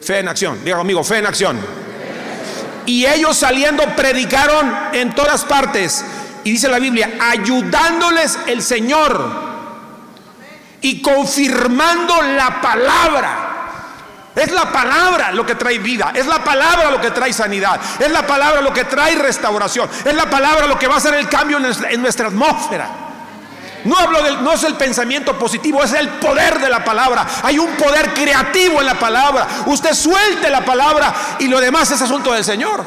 [0.00, 0.64] Fe en acción.
[0.64, 1.58] Diga conmigo, fe en acción.
[2.86, 6.04] Y ellos saliendo predicaron en todas partes.
[6.44, 9.44] Y dice la Biblia, ayudándoles el Señor
[10.82, 13.53] y confirmando la palabra
[14.34, 18.10] es la palabra lo que trae vida, es la palabra lo que trae sanidad, es
[18.10, 21.28] la palabra lo que trae restauración, es la palabra lo que va a hacer el
[21.28, 22.88] cambio en nuestra, atmósfera.
[23.84, 27.26] No hablo del, no es el pensamiento positivo, es el poder de la palabra.
[27.42, 29.46] Hay un poder creativo en la palabra.
[29.66, 32.82] Usted suelte la palabra y lo demás es asunto del Señor.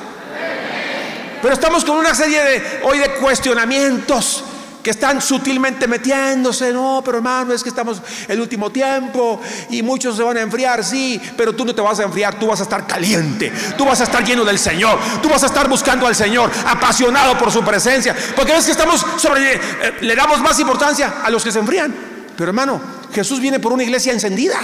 [1.40, 4.44] Pero estamos con una serie de hoy de cuestionamientos
[4.84, 10.16] que están sutilmente metiéndose, no, pero hermano, es que estamos el último tiempo y muchos
[10.16, 12.64] se van a enfriar, sí, pero tú no te vas a enfriar, tú vas a
[12.64, 16.16] estar caliente, tú vas a estar lleno del Señor, tú vas a estar buscando al
[16.16, 19.60] Señor, apasionado por su presencia, porque ves que estamos sobre, eh,
[20.02, 21.94] le damos más importancia a los que se enfrían,
[22.38, 22.80] pero hermano,
[23.14, 24.60] Jesús viene por una iglesia encendida.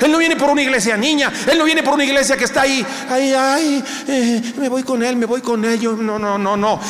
[0.00, 2.62] Él no viene por una iglesia niña, Él no viene por una iglesia que está
[2.62, 5.98] ahí, ay, ay, eh, me voy con Él, me voy con ellos.
[5.98, 6.80] No, no, no, no.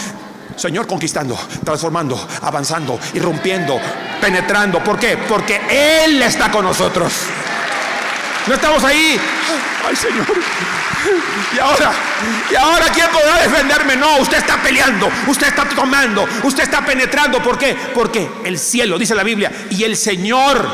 [0.58, 3.80] Señor conquistando, transformando, avanzando, irrumpiendo,
[4.20, 4.82] penetrando.
[4.82, 5.16] ¿Por qué?
[5.16, 5.60] Porque
[6.04, 7.12] Él está con nosotros.
[8.46, 9.20] No estamos ahí.
[9.86, 10.26] Ay, Señor.
[11.54, 11.92] Y ahora,
[12.50, 13.96] y ahora quién podrá defenderme?
[13.96, 17.40] No, usted está peleando, usted está tomando, usted está penetrando.
[17.40, 17.76] ¿Por qué?
[17.94, 20.66] Porque el cielo, dice la Biblia, y el Señor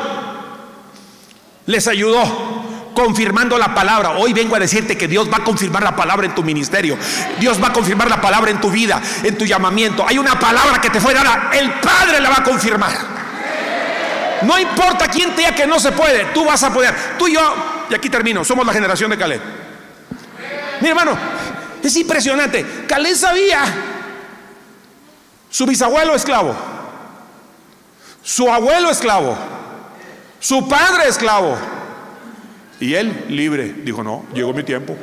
[1.66, 2.53] les ayudó
[2.94, 4.12] confirmando la palabra.
[4.12, 6.96] Hoy vengo a decirte que Dios va a confirmar la palabra en tu ministerio.
[7.38, 10.06] Dios va a confirmar la palabra en tu vida, en tu llamamiento.
[10.06, 12.92] Hay una palabra que te fue dada, el Padre la va a confirmar.
[14.42, 16.94] No importa quién te que no se puede, tú vas a poder.
[17.18, 17.54] Tú y yo,
[17.90, 19.40] y aquí termino, somos la generación de Caleb.
[20.80, 21.16] Mi hermano,
[21.82, 22.86] es impresionante.
[22.86, 23.64] Caleb sabía
[25.50, 26.54] su bisabuelo esclavo,
[28.22, 29.36] su abuelo esclavo,
[30.40, 31.73] su padre esclavo
[32.80, 33.74] y él libre.
[33.84, 34.96] Dijo, no, llegó mi tiempo.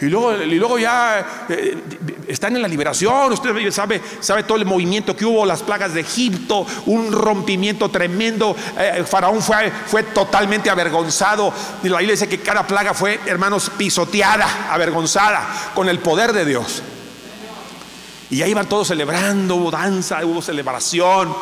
[0.00, 1.78] Y luego, y luego ya eh,
[2.26, 6.00] están en la liberación, usted sabe, sabe todo el movimiento que hubo, las plagas de
[6.00, 8.56] Egipto, un rompimiento tremendo.
[8.76, 11.52] Eh, faraón fue, fue totalmente avergonzado.
[11.82, 16.44] Y la Biblia dice que cada plaga fue, hermanos, pisoteada, avergonzada, con el poder de
[16.44, 16.82] Dios.
[18.30, 21.34] Y ahí iban todos celebrando, hubo danza, hubo celebración.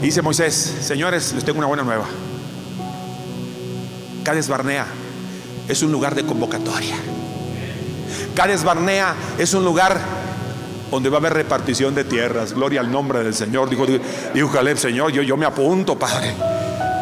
[0.00, 2.06] dice Moisés, señores, les tengo una buena nueva.
[4.28, 4.84] Cades Barnea
[5.68, 6.96] es un lugar de convocatoria.
[8.34, 9.98] Cades Barnea es un lugar
[10.90, 12.52] donde va a haber repartición de tierras.
[12.52, 13.70] Gloria al nombre del Señor.
[13.70, 13.86] Dijo,
[14.34, 16.34] dijo Señor, yo, yo me apunto, Padre.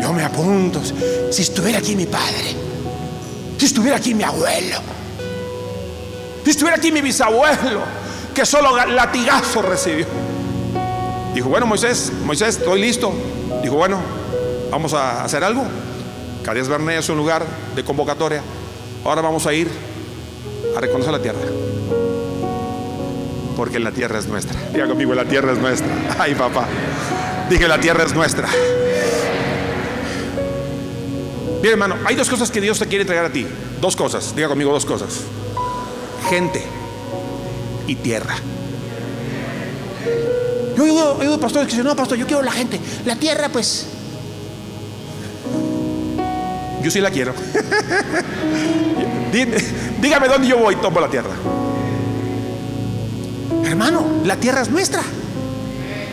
[0.01, 0.81] Yo me apunto.
[1.33, 2.55] Si estuviera aquí mi padre,
[3.59, 4.77] si estuviera aquí mi abuelo,
[6.45, 7.81] si estuviera aquí mi bisabuelo,
[8.33, 10.07] que solo latigazo recibió.
[11.35, 13.13] Dijo, bueno, Moisés, Moisés, estoy listo.
[13.65, 13.99] Dijo, bueno,
[14.71, 15.65] vamos a hacer algo.
[16.47, 17.45] Cades Barnea es un lugar
[17.75, 18.41] de convocatoria.
[19.05, 19.69] Ahora vamos a ir
[20.77, 21.41] a reconocer la tierra.
[23.57, 24.57] Porque la tierra es nuestra.
[24.73, 25.89] Diga conmigo, la tierra es nuestra.
[26.21, 26.69] Ay, papá.
[27.51, 28.49] Dije, la tierra es nuestra.
[31.63, 33.45] Bien, hermano, hay dos cosas que Dios te quiere entregar a ti.
[33.81, 34.33] Dos cosas.
[34.37, 35.23] Diga conmigo dos cosas.
[36.31, 36.63] Gente
[37.89, 38.37] y tierra.
[40.77, 42.79] Yo digo, yo pastores que dicen, no, pastor, yo quiero la gente.
[43.05, 43.96] La tierra, pues,
[46.87, 47.35] yo sí la quiero.
[50.01, 51.33] Dígame dónde yo voy tomo la tierra.
[53.65, 55.03] Hermano, la tierra es nuestra.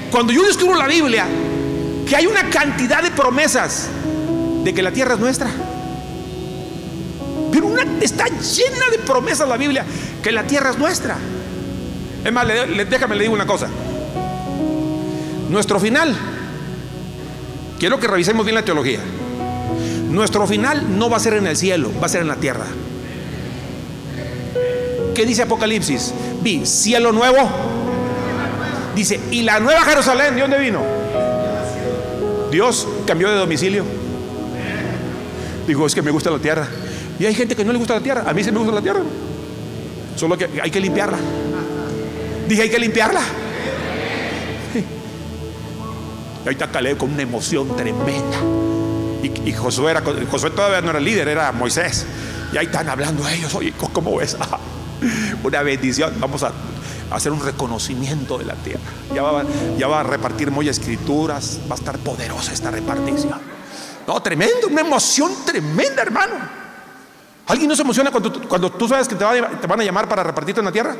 [0.09, 1.27] Cuando yo descubro la Biblia,
[2.07, 3.87] que hay una cantidad de promesas
[4.63, 5.47] de que la tierra es nuestra.
[7.51, 9.85] Pero una, está llena de promesas la Biblia
[10.23, 11.17] que la tierra es nuestra.
[12.25, 12.47] Es más,
[12.89, 13.67] déjame le digo una cosa.
[15.49, 16.17] Nuestro final,
[17.77, 19.01] quiero que revisemos bien la teología.
[20.13, 22.67] Nuestro final no va a ser en el cielo, va a ser en la tierra.
[25.15, 26.13] ¿Qué dice Apocalipsis?
[26.43, 27.49] Vi cielo nuevo.
[28.95, 30.83] Dice, ¿y la nueva Jerusalén de dónde vino?
[32.51, 33.83] Dios cambió de domicilio.
[35.65, 36.67] Dijo, es que me gusta la tierra.
[37.17, 38.25] Y hay gente que no le gusta la tierra.
[38.27, 39.01] A mí sí me gusta la tierra.
[40.15, 41.17] Solo que hay que limpiarla.
[42.47, 43.21] Dije, hay que limpiarla.
[46.45, 48.37] Ahí está Caleb con una emoción tremenda.
[49.23, 52.05] Y, Josué, era, Josué todavía no era líder, era Moisés.
[52.51, 54.37] Y ahí están hablando ellos, oye, ¿cómo ves?
[55.43, 56.13] Una bendición.
[56.19, 56.51] Vamos a
[57.09, 58.81] hacer un reconocimiento de la tierra.
[59.13, 59.43] Ya va,
[59.77, 63.39] ya va a repartir muy escrituras, va a estar poderosa esta repartición.
[64.05, 66.33] No, tremendo, una emoción tremenda, hermano.
[67.47, 70.59] ¿Alguien no se emociona cuando, cuando tú sabes que te van a llamar para repartirte
[70.59, 70.95] en la tierra?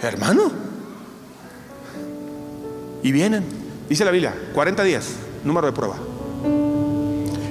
[0.00, 0.52] Hermano.
[3.02, 3.44] Y vienen,
[3.88, 5.10] dice la Biblia, 40 días,
[5.44, 5.96] número de prueba.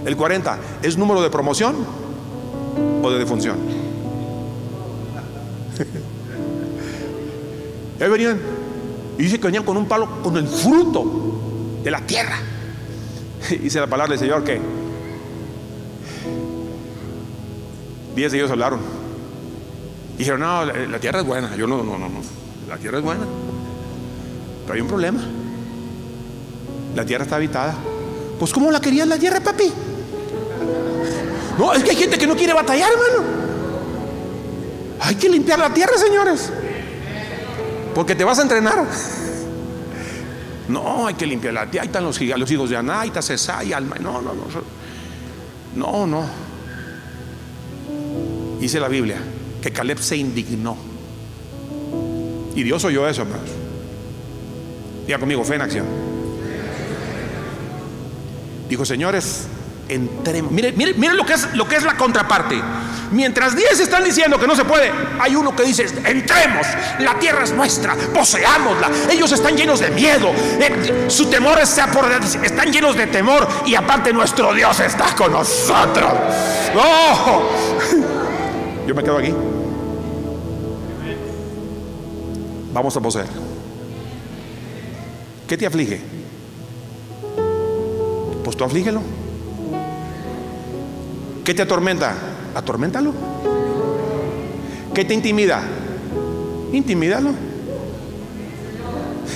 [0.05, 1.75] El 40, ¿es número de promoción
[3.01, 3.57] o de defunción?
[8.01, 8.39] Ahí venían.
[9.17, 12.37] Y dice que venían con un palo, con el fruto de la tierra.
[13.49, 14.59] Dice la palabra del Señor que
[18.15, 18.79] diez de ellos hablaron.
[20.17, 21.55] Dijeron, no, la, tierra es buena.
[21.55, 22.21] Yo no, no, no, no.
[22.67, 23.25] La tierra es buena.
[24.63, 25.19] Pero hay un problema.
[26.95, 27.75] La tierra está habitada.
[28.39, 29.71] Pues ¿cómo la querían la tierra, papi?
[31.57, 33.29] No, es que hay gente que no quiere batallar, hermano.
[34.99, 36.51] Hay que limpiar la tierra, señores.
[37.93, 38.85] Porque te vas a entrenar.
[40.67, 41.83] No, hay que limpiar la tierra.
[41.83, 43.97] Ahí están los, los hijos de Aná, ahí está Cesá y Alma.
[43.99, 44.43] No, no, no.
[45.75, 46.25] No, no.
[48.59, 49.17] Dice la Biblia
[49.61, 50.75] que Caleb se indignó.
[52.55, 53.49] Y Dios oyó eso, hermanos.
[55.05, 55.85] Diga conmigo, fe en acción.
[58.69, 59.47] Dijo, señores,
[59.89, 60.51] entremos.
[60.51, 62.61] Mire, mire, mire lo que es lo que es la contraparte.
[63.11, 66.65] Mientras 10 están diciendo que no se puede, hay uno que dice, entremos,
[66.99, 68.89] la tierra es nuestra, poseámosla.
[69.11, 71.59] Ellos están llenos de miedo, eh, su temor
[71.93, 72.11] por
[72.43, 76.11] están llenos de temor y aparte nuestro Dios está con nosotros.
[76.75, 77.49] ¡Oh!
[78.87, 79.33] Yo me quedo aquí.
[82.73, 83.27] Vamos a poseer.
[85.47, 86.01] ¿Qué te aflige?
[88.43, 89.22] Pues tú aflígelo.
[91.43, 92.15] ¿Qué te atormenta?
[92.55, 93.13] Atorméntalo.
[94.93, 95.63] ¿Qué te intimida?
[96.71, 97.31] Intimídalo.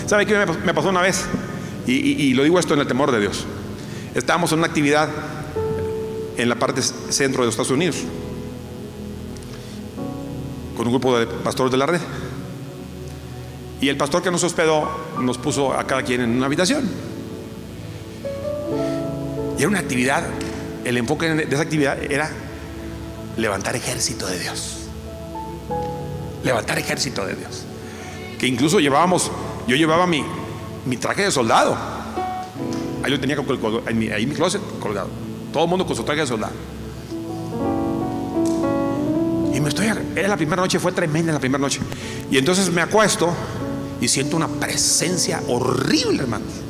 [0.05, 1.25] ¿Sabe qué me pasó una vez?
[1.85, 3.45] Y, lo digo esto en el temor de Dios.
[4.13, 5.09] Estábamos en una actividad
[6.37, 8.03] en la parte centro de los Estados Unidos
[10.77, 12.01] con un grupo de pastores de la red.
[13.81, 14.87] Y el pastor que nos hospedó
[15.19, 16.87] nos puso a cada quien en una habitación.
[19.57, 20.23] Y era una actividad,
[20.87, 22.31] el enfoque de esa actividad era
[23.35, 24.87] levantar ejército de Dios.
[26.43, 27.63] Levantar ejército de Dios.
[28.39, 29.29] Que incluso llevábamos,
[29.67, 30.23] yo llevaba mi,
[30.85, 31.77] mi traje de soldado.
[33.03, 35.09] Ahí lo tenía en mi, ahí en mi closet colgado.
[35.51, 36.53] Todo el mundo con su traje de soldado.
[39.53, 41.81] Y me estoy, era la primera noche, fue tremenda la primera noche.
[42.31, 43.33] Y entonces me acuesto
[43.99, 46.66] y siento una presencia horrible, hermanos.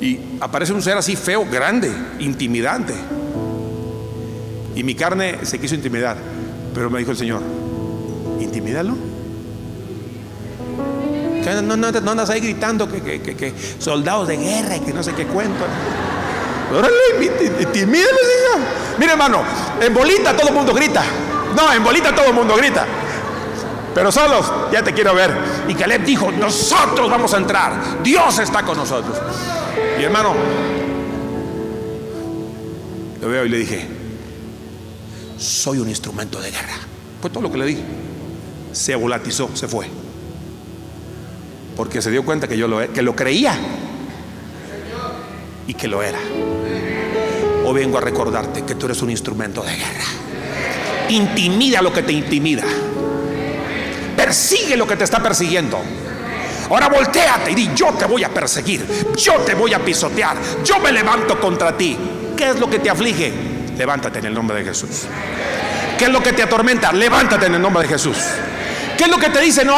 [0.00, 2.94] Y aparece un ser así feo, grande, intimidante.
[4.74, 6.16] Y mi carne se quiso intimidar.
[6.74, 7.42] Pero me dijo el Señor,
[8.40, 8.96] intimídalo.
[11.62, 15.26] No, no, no andas ahí gritando que, soldados de guerra y que no sé qué
[15.26, 15.64] cuento.
[16.72, 16.94] Órale,
[17.60, 18.68] intimídalo, Señor.
[18.98, 19.42] Mire, hermano,
[19.80, 21.02] en bolita todo el mundo grita.
[21.56, 22.86] No, en bolita todo el mundo grita.
[23.94, 25.36] Pero solos, ya te quiero ver.
[25.66, 28.02] Y Caleb dijo, nosotros vamos a entrar.
[28.02, 29.18] Dios está con nosotros.
[29.98, 30.34] Y hermano,
[33.20, 33.86] lo veo y le dije,
[35.38, 36.76] soy un instrumento de guerra.
[37.20, 37.82] Fue todo lo que le dije.
[38.72, 39.86] Se volatizó, se fue.
[41.76, 43.54] Porque se dio cuenta que yo lo, que lo creía
[45.66, 46.18] y que lo era.
[47.64, 50.04] O vengo a recordarte que tú eres un instrumento de guerra.
[51.10, 52.64] Intimida lo que te intimida.
[54.16, 55.78] Persigue lo que te está persiguiendo.
[56.70, 60.78] Ahora volteate y di, yo te voy a perseguir, yo te voy a pisotear, yo
[60.78, 61.98] me levanto contra ti.
[62.36, 63.32] ¿Qué es lo que te aflige?
[63.76, 65.06] Levántate en el nombre de Jesús.
[65.98, 66.92] ¿Qué es lo que te atormenta?
[66.92, 68.16] Levántate en el nombre de Jesús.
[68.96, 69.64] ¿Qué es lo que te dice?
[69.64, 69.74] No,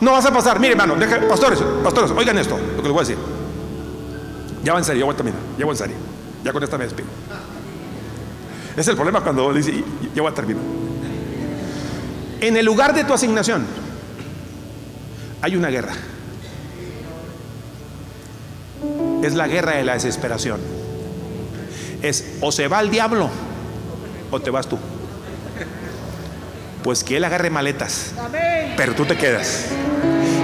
[0.00, 0.60] no vas a pasar.
[0.60, 0.96] Mire, hermano,
[1.28, 3.18] pastores, pastores, oigan esto, lo que les voy a decir.
[4.62, 5.96] Ya va en serio, ya voy a terminar, ya voy en serio.
[6.44, 7.08] Ya con esta me despido.
[8.76, 9.82] Es el problema cuando dice,
[10.14, 10.62] ya voy a terminar.
[12.40, 13.64] En el lugar de tu asignación,
[15.44, 15.92] hay una guerra.
[19.22, 20.58] Es la guerra de la desesperación.
[22.00, 23.28] Es o se va el diablo
[24.30, 24.78] o te vas tú.
[26.82, 28.12] Pues que él agarre maletas,
[28.78, 29.66] pero tú te quedas.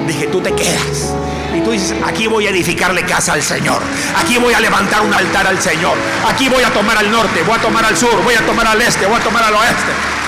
[0.06, 1.14] Dije, tú te quedas.
[1.56, 3.80] Y tú dices, aquí voy a edificarle casa al Señor.
[4.16, 5.96] Aquí voy a levantar un altar al Señor.
[6.28, 8.80] Aquí voy a tomar al norte, voy a tomar al sur, voy a tomar al
[8.82, 10.19] este, voy a tomar al oeste.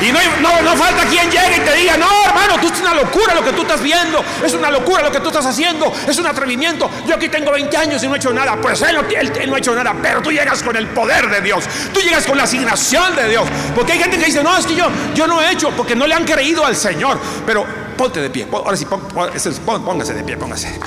[0.00, 3.34] Y no, no, falta quien llegue y te diga, no, hermano, tú es una locura
[3.34, 6.26] lo que tú estás viendo, es una locura lo que tú estás haciendo, es un
[6.26, 6.88] atrevimiento.
[7.06, 8.56] Yo aquí tengo 20 años y no he hecho nada.
[8.60, 11.40] Pues él no, él no ha hecho nada, pero tú llegas con el poder de
[11.40, 13.48] Dios, tú llegas con la asignación de Dios.
[13.74, 16.06] Porque hay gente que dice, no, es que yo, yo no he hecho, porque no
[16.06, 17.18] le han creído al Señor.
[17.44, 20.78] Pero ponte de pie, ahora sí, póngase de pie, póngase.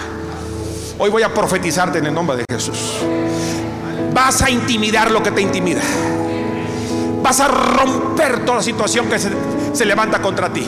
[0.98, 3.00] Hoy voy a profetizarte en el nombre de Jesús.
[4.14, 5.82] Vas a intimidar lo que te intimida.
[7.32, 10.68] Vas a romper toda situación que se, levanta contra ti.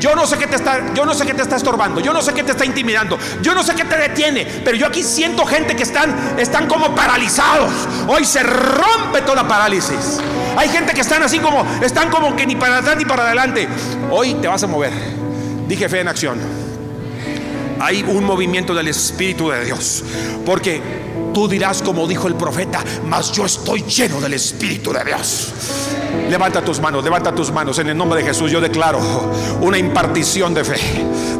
[0.00, 2.20] Yo no sé qué te está, yo no sé qué te está estorbando, yo no
[2.20, 5.46] sé qué te está intimidando, yo no sé qué te detiene, pero yo aquí siento
[5.46, 7.70] gente que están, están como paralizados.
[8.08, 10.18] Hoy se rompe toda parálisis.
[10.56, 13.68] Hay gente que están así como, están como que ni para atrás ni para adelante.
[14.10, 14.92] Hoy te vas a mover.
[15.68, 16.40] Dije fe en acción.
[17.78, 20.02] Hay un movimiento del Espíritu de Dios.
[20.44, 20.82] Porque
[21.32, 25.52] Tú dirás como dijo el profeta, mas yo estoy lleno del Espíritu de Dios.
[26.28, 28.50] Levanta tus manos, levanta tus manos en el nombre de Jesús.
[28.50, 29.00] Yo declaro
[29.60, 30.80] una impartición de fe.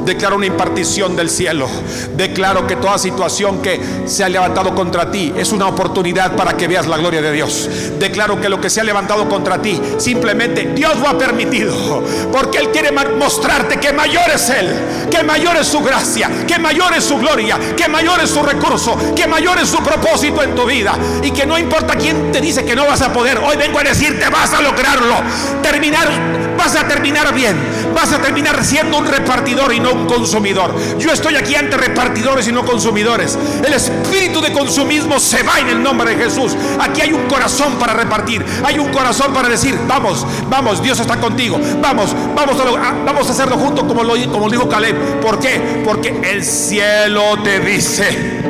[0.04, 1.68] Declaro una impartición del cielo.
[2.16, 6.66] Declaro que toda situación que se ha levantado contra ti es una oportunidad para que
[6.66, 7.68] veas la gloria de Dios.
[7.98, 12.02] Declaro que lo que se ha levantado contra ti simplemente Dios lo ha permitido.
[12.32, 14.68] Porque Él quiere mostrarte que mayor es Él,
[15.10, 18.96] que mayor es su gracia, que mayor es su gloria, que mayor es su recurso,
[19.14, 20.96] que mayor es su propósito en tu vida.
[21.22, 23.38] Y que no importa quién te dice que no vas a poder.
[23.38, 25.16] Hoy vengo a decirte, vas a lograrlo.
[25.62, 26.08] Terminar,
[26.56, 27.56] vas a terminar bien.
[27.94, 30.74] Vas a terminar siendo un repartidor y no un consumidor.
[30.98, 33.38] Yo estoy aquí ante repartidores y no consumidores.
[33.64, 36.56] El espíritu de consumismo se va en el nombre de Jesús.
[36.80, 38.44] Aquí hay un corazón para repartir.
[38.64, 41.60] Hay un corazón para decir, vamos, vamos, Dios está contigo.
[41.80, 45.20] Vamos, vamos a, vamos a hacerlo juntos como lo, como dijo Caleb.
[45.20, 45.82] ¿Por qué?
[45.84, 48.42] Porque el cielo te dice,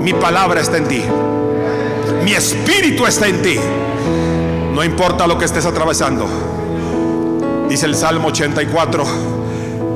[0.00, 1.02] mi palabra está en ti.
[2.24, 3.58] Mi espíritu está en ti.
[4.72, 6.26] No importa lo que estés atravesando.
[7.68, 9.04] Dice el Salmo 84,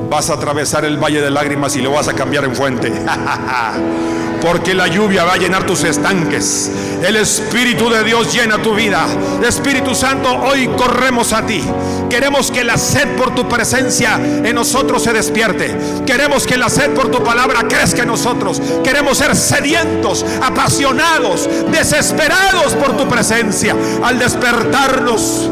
[0.09, 2.91] vas a atravesar el valle de lágrimas y lo vas a cambiar en fuente.
[4.41, 6.71] Porque la lluvia va a llenar tus estanques.
[7.03, 9.05] El Espíritu de Dios llena tu vida.
[9.45, 11.63] Espíritu Santo, hoy corremos a ti.
[12.09, 15.75] Queremos que la sed por tu presencia en nosotros se despierte.
[16.05, 18.61] Queremos que la sed por tu palabra crezca en nosotros.
[18.83, 23.75] Queremos ser sedientos, apasionados, desesperados por tu presencia.
[24.03, 25.49] Al despertarnos,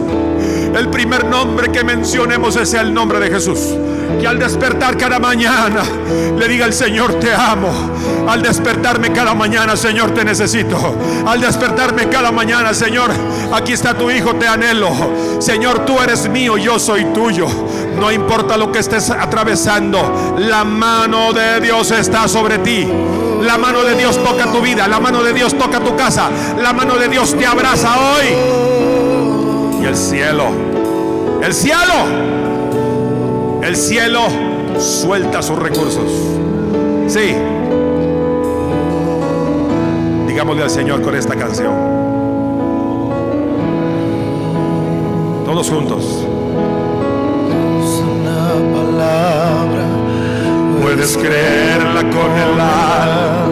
[0.75, 3.59] el primer nombre que mencionemos es el nombre de Jesús.
[4.19, 5.83] Que al despertar cada mañana
[6.37, 7.71] le diga al Señor, te amo.
[8.27, 10.95] Al despertarme cada mañana, Señor, te necesito.
[11.27, 13.11] Al despertarme cada mañana, Señor,
[13.53, 14.91] aquí está tu hijo, te anhelo.
[15.39, 17.47] Señor, tú eres mío, yo soy tuyo.
[17.99, 22.87] No importa lo que estés atravesando, la mano de Dios está sobre ti.
[23.41, 26.29] La mano de Dios toca tu vida, la mano de Dios toca tu casa,
[26.61, 28.82] la mano de Dios te abraza hoy.
[29.83, 30.45] Y el cielo,
[31.43, 32.33] el cielo
[33.63, 34.19] el cielo
[34.77, 36.11] suelta sus recursos.
[37.07, 37.33] Sí.
[40.27, 41.73] Digámosle al Señor con esta canción.
[45.45, 46.25] Todos juntos.
[48.03, 49.85] Una palabra.
[50.81, 53.45] Puedes creerla con el alma.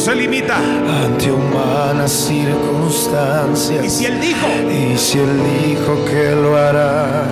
[0.00, 3.84] se limita ante humanas circunstancias.
[3.84, 5.28] Y si él dijo, y si él
[5.66, 7.26] dijo que lo hará,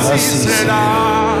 [0.00, 1.36] así, será.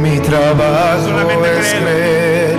[0.00, 2.56] Mi trabajo es creer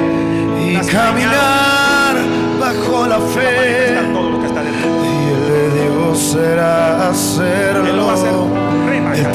[0.60, 2.18] y caminar
[2.60, 3.94] bajo la fe.
[3.94, 7.88] Y el de Dios será hacerlo.
[7.88, 8.34] Él lo va a hacer.
[9.16, 9.32] Él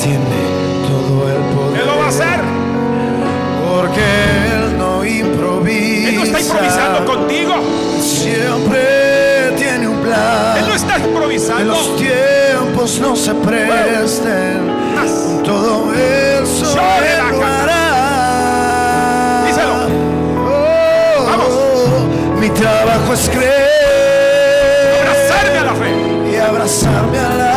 [3.79, 6.09] Porque improvisa.
[6.09, 7.55] Él no está improvisando contigo.
[8.01, 10.59] Siempre tiene un plan.
[10.59, 11.64] Él no está improvisando.
[11.64, 14.66] Los tiempos no se presten.
[15.45, 17.22] Todo eso Él
[19.47, 19.87] Díselo.
[20.49, 22.41] Oh, Vamos.
[22.41, 24.99] Mi trabajo es creer.
[25.03, 26.33] Abrazarme a la fe.
[26.33, 27.47] Y abrazarme a la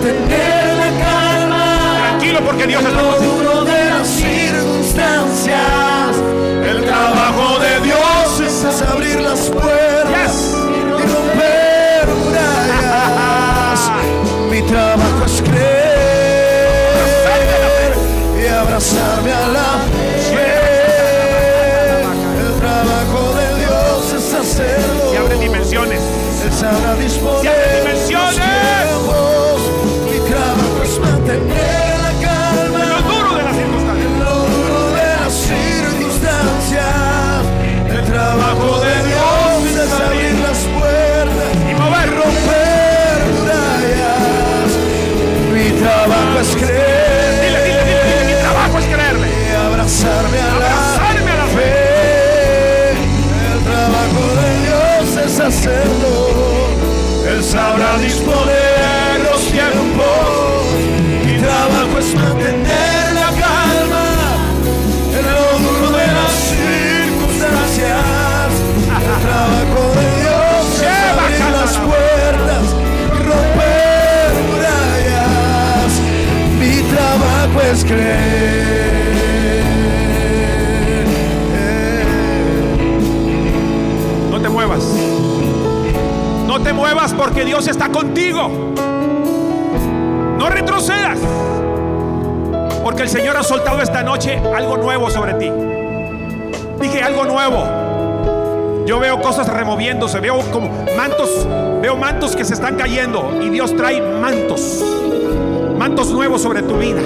[0.00, 1.96] mantener la calma.
[2.08, 3.39] Tranquilo porque Dios está duro
[57.42, 58.59] Sabrá disponer
[87.44, 88.48] Dios está contigo.
[90.38, 91.18] No retrocedas.
[92.82, 95.50] Porque el Señor ha soltado esta noche algo nuevo sobre ti.
[96.80, 98.84] Dije algo nuevo.
[98.86, 101.46] Yo veo cosas removiéndose, veo como mantos,
[101.82, 104.84] veo mantos que se están cayendo y Dios trae mantos.
[105.78, 107.00] Mantos nuevos sobre tu vida.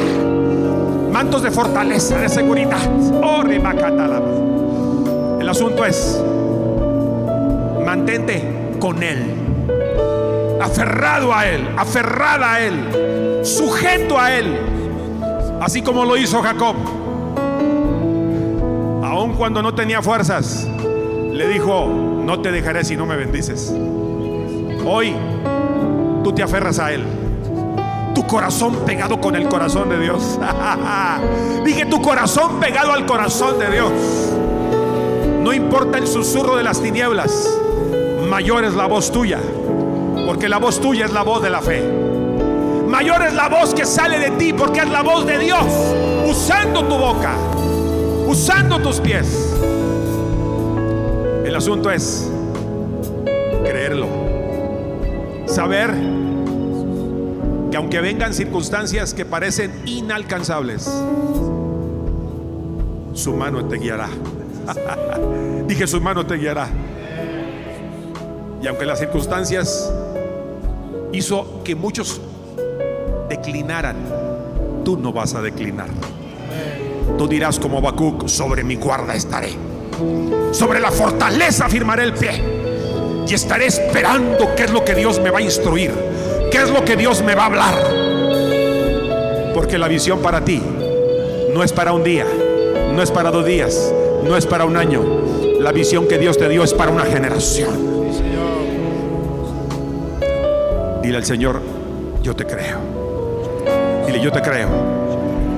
[1.13, 2.81] mantos de fortaleza, de seguridad.
[3.23, 3.43] Oh.
[5.41, 6.23] El asunto es,
[7.85, 9.54] mantente con Él,
[10.65, 14.59] aferrado a Él, aferrada a Él, sujeto a Él,
[15.61, 16.75] así como lo hizo Jacob.
[19.03, 20.67] Aun cuando no tenía fuerzas,
[21.31, 23.75] le dijo, no te dejaré si no me bendices.
[24.87, 25.15] Hoy
[26.23, 27.05] tú te aferras a Él.
[28.15, 30.39] Tu corazón pegado con el corazón de Dios.
[31.65, 33.93] Dije tu corazón pegado al corazón de Dios.
[35.43, 37.51] No importa el susurro de las tinieblas,
[38.31, 39.39] mayor es la voz tuya,
[40.49, 41.83] la voz tuya es la voz de la fe.
[42.89, 45.65] Mayor es la voz que sale de ti, porque es la voz de Dios,
[46.29, 47.35] usando tu boca,
[48.27, 49.55] usando tus pies.
[51.45, 52.31] El asunto es
[53.65, 54.07] creerlo,
[55.47, 55.93] saber
[57.71, 60.85] que aunque vengan circunstancias que parecen inalcanzables,
[63.15, 64.09] su mano te guiará.
[65.67, 66.69] Dije, su mano te guiará.
[68.63, 69.93] Y aunque las circunstancias
[71.15, 72.21] hizo que muchos
[73.29, 73.97] declinaran,
[74.85, 75.89] tú no vas a declinar.
[77.17, 79.51] Tú dirás como Habacuc, sobre mi guarda estaré.
[80.53, 82.43] Sobre la fortaleza firmaré el pie.
[83.29, 85.93] Y estaré esperando qué es lo que Dios me va a instruir.
[86.51, 87.75] Qué es lo que Dios me va a hablar.
[89.55, 90.61] Porque la visión para ti
[91.55, 92.27] no es para un día,
[92.93, 93.93] no es para dos días,
[94.25, 95.03] no es para un año.
[95.61, 97.94] La visión que Dios te dio es para una generación.
[101.15, 101.63] Dile al Señor,
[102.25, 102.79] yo te creo.
[104.05, 104.69] Dile, yo te creo.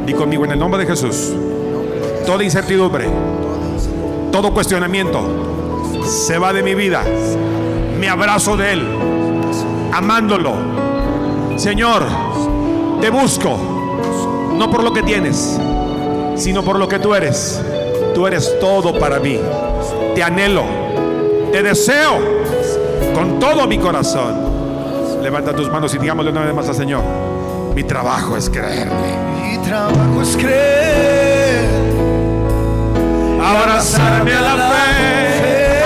[0.05, 1.33] Di conmigo en el nombre de Jesús.
[2.27, 3.07] Toda incertidumbre,
[4.31, 5.23] todo cuestionamiento
[6.05, 7.03] se va de mi vida.
[7.99, 8.87] Me abrazo de Él,
[9.95, 10.57] amándolo.
[11.57, 12.03] Señor,
[13.01, 13.57] te busco,
[14.59, 15.59] no por lo que tienes,
[16.35, 17.63] sino por lo que tú eres.
[18.15, 19.41] Tú eres todo para mí.
[20.15, 20.65] Te anhelo,
[21.51, 22.19] te deseo
[23.15, 24.46] con todo mi corazón.
[25.27, 27.03] Levanta tus manos y digámosle una vez más al Señor.
[27.75, 28.95] Mi trabajo es creerle.
[29.43, 31.65] Mi trabajo es creer.
[33.43, 35.81] Abrazarme a la fe.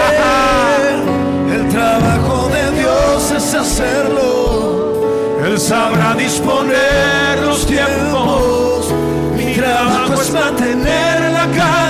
[1.54, 5.38] El trabajo de Dios es hacerlo.
[5.42, 8.92] Él sabrá disponer los tiempos.
[9.38, 11.89] Mi trabajo es mantener la calma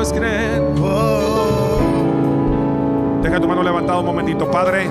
[0.00, 0.62] trabajo es creer.
[0.82, 1.80] Oh,
[3.22, 4.88] Deja tu mano levantada un momentito, Padre.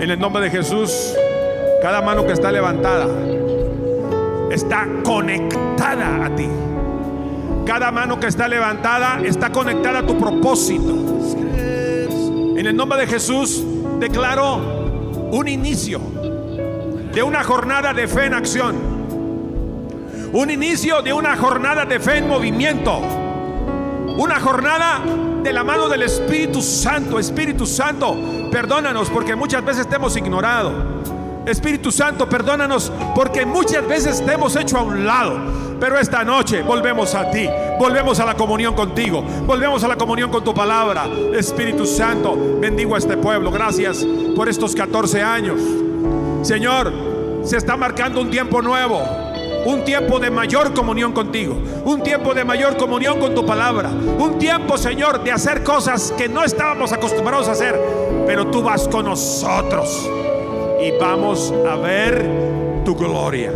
[0.00, 1.14] En el nombre de Jesús,
[1.82, 3.06] cada mano que está levantada
[4.50, 6.48] está conectada a ti.
[7.66, 10.94] Cada mano que está levantada está conectada a tu propósito.
[12.56, 13.64] En el nombre de Jesús
[13.98, 14.56] declaro
[15.32, 16.00] un inicio
[17.12, 18.89] de una jornada de fe en acción.
[20.32, 23.00] Un inicio de una jornada de fe en movimiento.
[24.16, 25.02] Una jornada
[25.42, 27.18] de la mano del Espíritu Santo.
[27.18, 28.16] Espíritu Santo,
[28.52, 30.72] perdónanos porque muchas veces te hemos ignorado.
[31.46, 35.36] Espíritu Santo, perdónanos porque muchas veces te hemos hecho a un lado.
[35.80, 37.48] Pero esta noche volvemos a ti,
[37.80, 41.08] volvemos a la comunión contigo, volvemos a la comunión con tu palabra.
[41.34, 43.50] Espíritu Santo, bendigo a este pueblo.
[43.50, 44.06] Gracias
[44.36, 45.60] por estos 14 años.
[46.42, 46.92] Señor,
[47.42, 49.29] se está marcando un tiempo nuevo.
[49.64, 51.56] Un tiempo de mayor comunión contigo.
[51.84, 53.90] Un tiempo de mayor comunión con tu palabra.
[53.90, 57.78] Un tiempo, Señor, de hacer cosas que no estábamos acostumbrados a hacer.
[58.26, 60.08] Pero tú vas con nosotros.
[60.82, 62.26] Y vamos a ver
[62.84, 63.52] tu gloria.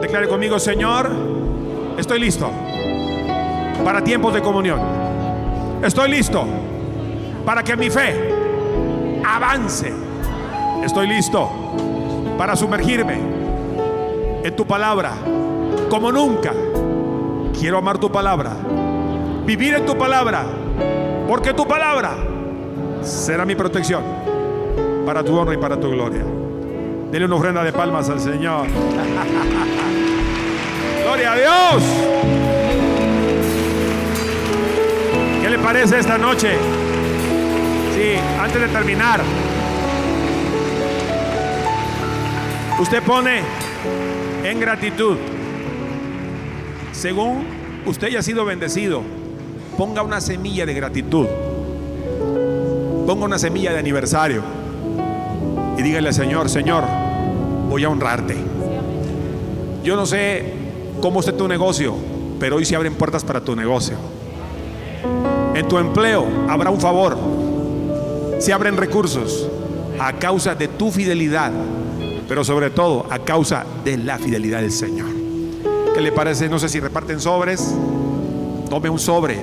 [0.00, 1.10] Declare conmigo, Señor,
[1.98, 2.50] estoy listo
[3.84, 4.80] para tiempos de comunión.
[5.82, 6.44] Estoy listo
[7.44, 8.14] para que mi fe
[9.26, 9.92] avance.
[10.84, 11.50] Estoy listo
[12.38, 13.39] para sumergirme
[14.42, 15.12] en tu palabra
[15.88, 16.52] como nunca.
[17.58, 18.52] Quiero amar tu palabra,
[19.44, 20.44] vivir en tu palabra,
[21.28, 22.12] porque tu palabra
[23.02, 24.02] será mi protección
[25.04, 26.24] para tu honra y para tu gloria.
[27.10, 28.66] Dele una ofrenda de palmas al Señor.
[31.02, 31.82] Gloria a Dios.
[35.42, 36.56] ¿Qué le parece esta noche?
[37.94, 39.20] Sí, antes de terminar.
[42.78, 43.42] Usted pone
[44.44, 45.16] en gratitud.
[46.92, 47.44] Según
[47.86, 49.02] usted haya sido bendecido,
[49.76, 51.26] ponga una semilla de gratitud.
[53.06, 54.42] Ponga una semilla de aniversario.
[55.76, 56.84] Y dígale al Señor, Señor,
[57.68, 58.36] voy a honrarte.
[59.82, 60.52] Yo no sé
[61.00, 61.94] cómo esté tu negocio,
[62.38, 63.96] pero hoy se abren puertas para tu negocio.
[65.54, 67.16] En tu empleo habrá un favor.
[68.38, 69.48] Se abren recursos
[69.98, 71.52] a causa de tu fidelidad,
[72.30, 75.08] pero sobre todo a causa de la fidelidad del Señor.
[75.92, 76.48] ¿Qué le parece?
[76.48, 77.74] No sé si reparten sobres.
[78.68, 79.42] Tome un sobre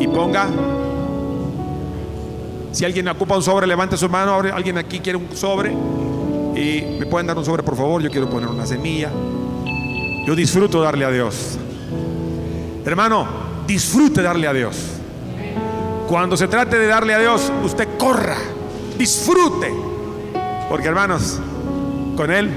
[0.00, 0.48] y ponga.
[2.72, 4.34] Si alguien ocupa un sobre, levante su mano.
[4.34, 5.70] Alguien aquí quiere un sobre.
[5.70, 8.02] Y me pueden dar un sobre, por favor.
[8.02, 9.12] Yo quiero poner una semilla.
[10.26, 11.60] Yo disfruto darle a Dios.
[12.84, 13.24] Hermano,
[13.68, 14.76] disfrute darle a Dios.
[16.08, 18.36] Cuando se trate de darle a Dios, usted corra,
[18.98, 19.72] disfrute.
[20.68, 21.38] Porque hermanos,
[22.18, 22.50] con Él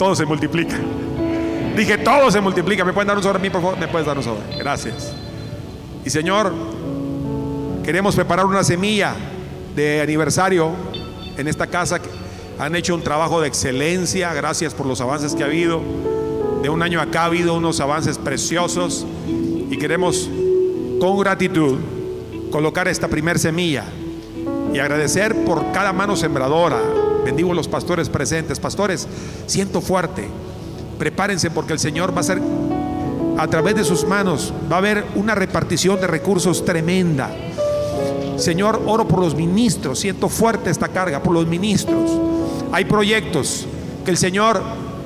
[0.00, 0.74] todo se multiplica.
[1.76, 2.84] Dije, todo se multiplica.
[2.84, 3.78] ¿Me pueden dar un sobre a mí, por favor?
[3.78, 4.56] ¿Me puedes dar un sobre?
[4.58, 5.12] Gracias.
[6.04, 6.52] Y Señor,
[7.84, 9.14] queremos preparar una semilla
[9.76, 10.72] de aniversario
[11.36, 12.00] en esta casa.
[12.58, 14.34] Han hecho un trabajo de excelencia.
[14.34, 15.80] Gracias por los avances que ha habido
[16.60, 19.06] de un año acá ha habido unos avances preciosos
[19.70, 20.28] y queremos
[20.98, 21.78] con gratitud
[22.50, 23.84] colocar esta primer semilla
[24.74, 27.07] y agradecer por cada mano sembradora.
[27.30, 28.58] Bendigo a los pastores presentes.
[28.58, 29.06] Pastores,
[29.46, 30.28] siento fuerte.
[30.98, 32.40] Prepárense porque el Señor va a ser
[33.38, 37.30] a través de sus manos, va a haber una repartición de recursos tremenda.
[38.36, 40.00] Señor, oro por los ministros.
[40.00, 42.10] Siento fuerte esta carga por los ministros.
[42.72, 43.66] Hay proyectos
[44.04, 44.60] que el Señor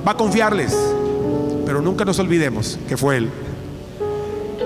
[0.05, 0.75] va a confiarles
[1.65, 3.29] pero nunca nos olvidemos que fue Él.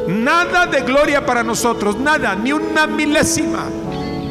[0.07, 3.65] Nada de gloria para nosotros, nada, ni una milésima.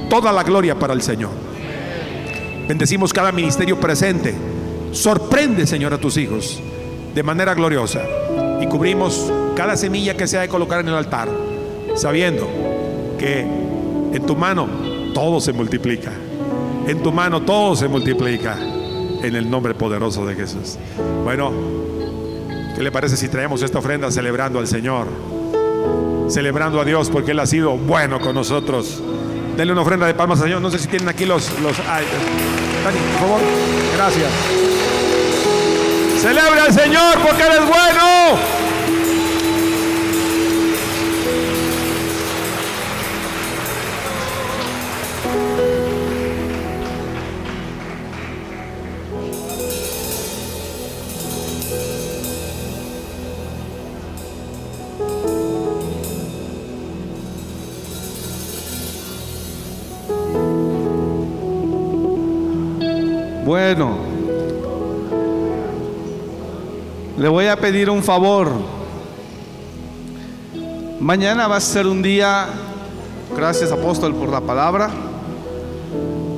[0.08, 1.45] Toda la gloria para el Señor.
[2.68, 4.34] Bendecimos cada ministerio presente.
[4.92, 6.60] Sorprende, Señor, a tus hijos
[7.14, 8.02] de manera gloriosa.
[8.60, 11.28] Y cubrimos cada semilla que se ha de colocar en el altar,
[11.94, 12.48] sabiendo
[13.18, 14.66] que en tu mano
[15.14, 16.12] todo se multiplica.
[16.86, 18.56] En tu mano todo se multiplica.
[19.22, 20.78] En el nombre poderoso de Jesús.
[21.24, 21.52] Bueno,
[22.76, 25.06] ¿Qué le parece si traemos esta ofrenda celebrando al Señor?
[26.28, 29.02] Celebrando a Dios porque Él ha sido bueno con nosotros.
[29.56, 30.60] Denle una ofrenda de palmas al Señor.
[30.60, 31.50] No sé si tienen aquí los...
[31.60, 32.04] los ay,
[32.84, 33.40] Dani, por favor.
[33.96, 34.30] Gracias.
[36.20, 37.76] Celebra al Señor porque Él es bueno.
[37.76, 38.55] Bueno,
[67.56, 68.50] pedir un favor.
[71.00, 72.46] Mañana va a ser un día,
[73.36, 74.90] gracias apóstol por la palabra,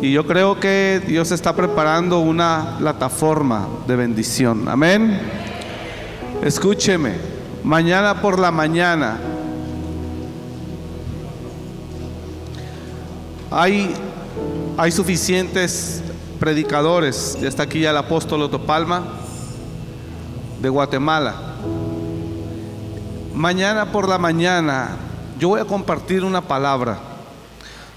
[0.01, 4.69] y yo creo que Dios está preparando una plataforma de bendición.
[4.69, 5.19] Amén.
[6.43, 7.15] Escúcheme,
[7.65, 9.19] mañana por la mañana
[13.51, 13.95] hay,
[14.77, 16.03] hay suficientes
[16.39, 17.37] predicadores.
[17.41, 19.18] Ya está aquí ya el apóstol Otto Palma
[20.61, 21.35] de Guatemala.
[23.35, 24.97] Mañana por la mañana
[25.39, 26.99] yo voy a compartir una palabra.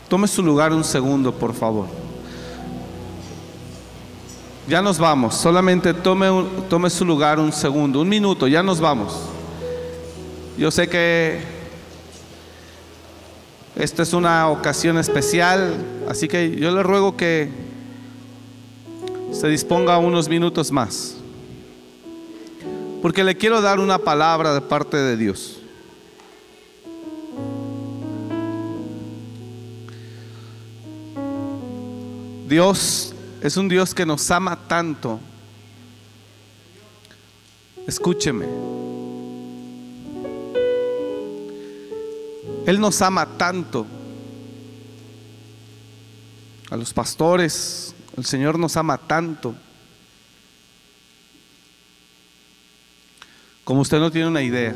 [0.08, 1.88] Tome su lugar un segundo, por favor.
[4.68, 5.36] Ya nos vamos.
[5.36, 6.28] Solamente tome,
[6.70, 8.48] tome su lugar un segundo, un minuto.
[8.48, 9.20] Ya nos vamos.
[10.58, 11.42] Yo sé que
[13.76, 15.76] esta es una ocasión especial,
[16.08, 17.50] así que yo le ruego que
[19.32, 21.21] se disponga unos minutos más.
[23.02, 25.58] Porque le quiero dar una palabra de parte de Dios.
[32.48, 35.20] Dios es un Dios que nos ama tanto.
[37.88, 38.46] Escúcheme.
[42.68, 43.88] Él nos ama tanto.
[46.70, 49.56] A los pastores, el Señor nos ama tanto
[53.72, 54.76] como usted no tiene una idea.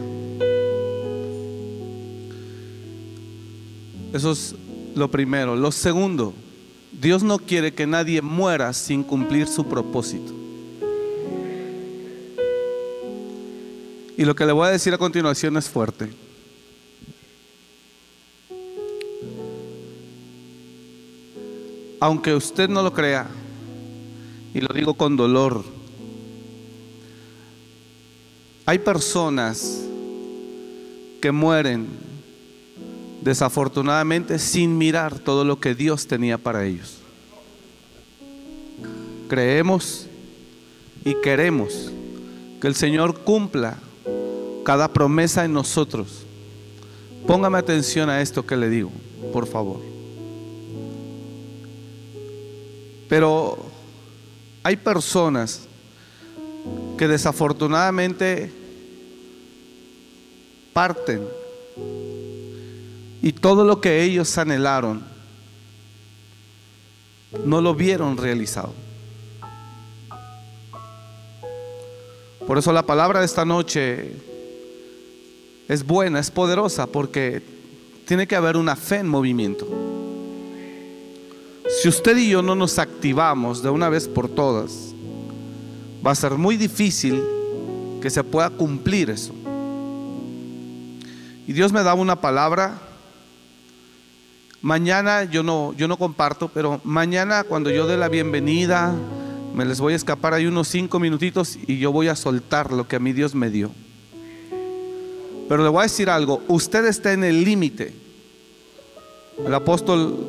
[4.13, 4.55] Eso es
[4.95, 5.57] lo primero.
[5.57, 6.33] Lo segundo,
[6.93, 10.31] Dios no quiere que nadie muera sin cumplir su propósito.
[14.15, 16.09] Y lo que le voy a decir a continuación es fuerte.
[21.99, 23.27] Aunque usted no lo crea,
[24.53, 25.74] y lo digo con dolor,
[28.65, 29.81] hay personas
[31.21, 31.87] que mueren
[33.21, 36.97] desafortunadamente sin mirar todo lo que Dios tenía para ellos.
[39.27, 40.07] Creemos
[41.03, 41.91] y queremos
[42.61, 43.77] que el Señor cumpla
[44.63, 46.25] cada promesa en nosotros.
[47.27, 48.91] Póngame atención a esto que le digo,
[49.31, 49.79] por favor.
[53.07, 53.57] Pero
[54.63, 55.67] hay personas
[56.97, 58.51] que desafortunadamente
[60.73, 61.21] parten
[63.21, 65.03] y todo lo que ellos anhelaron
[67.43, 68.73] no lo vieron realizado.
[72.47, 74.13] Por eso la palabra de esta noche
[75.67, 77.41] es buena, es poderosa, porque
[78.05, 79.67] tiene que haber una fe en movimiento.
[81.81, 84.94] Si usted y yo no nos activamos de una vez por todas,
[86.05, 87.21] va a ser muy difícil
[88.01, 89.33] que se pueda cumplir eso.
[91.47, 92.81] Y Dios me daba una palabra
[94.65, 98.95] Mañana yo no, yo no comparto, pero mañana cuando yo dé la bienvenida,
[99.53, 102.87] me les voy a escapar ahí unos cinco minutitos y yo voy a soltar lo
[102.87, 103.69] que a mi Dios me dio.
[105.47, 107.93] Pero le voy a decir algo, usted está en el límite.
[109.45, 110.25] El apóstol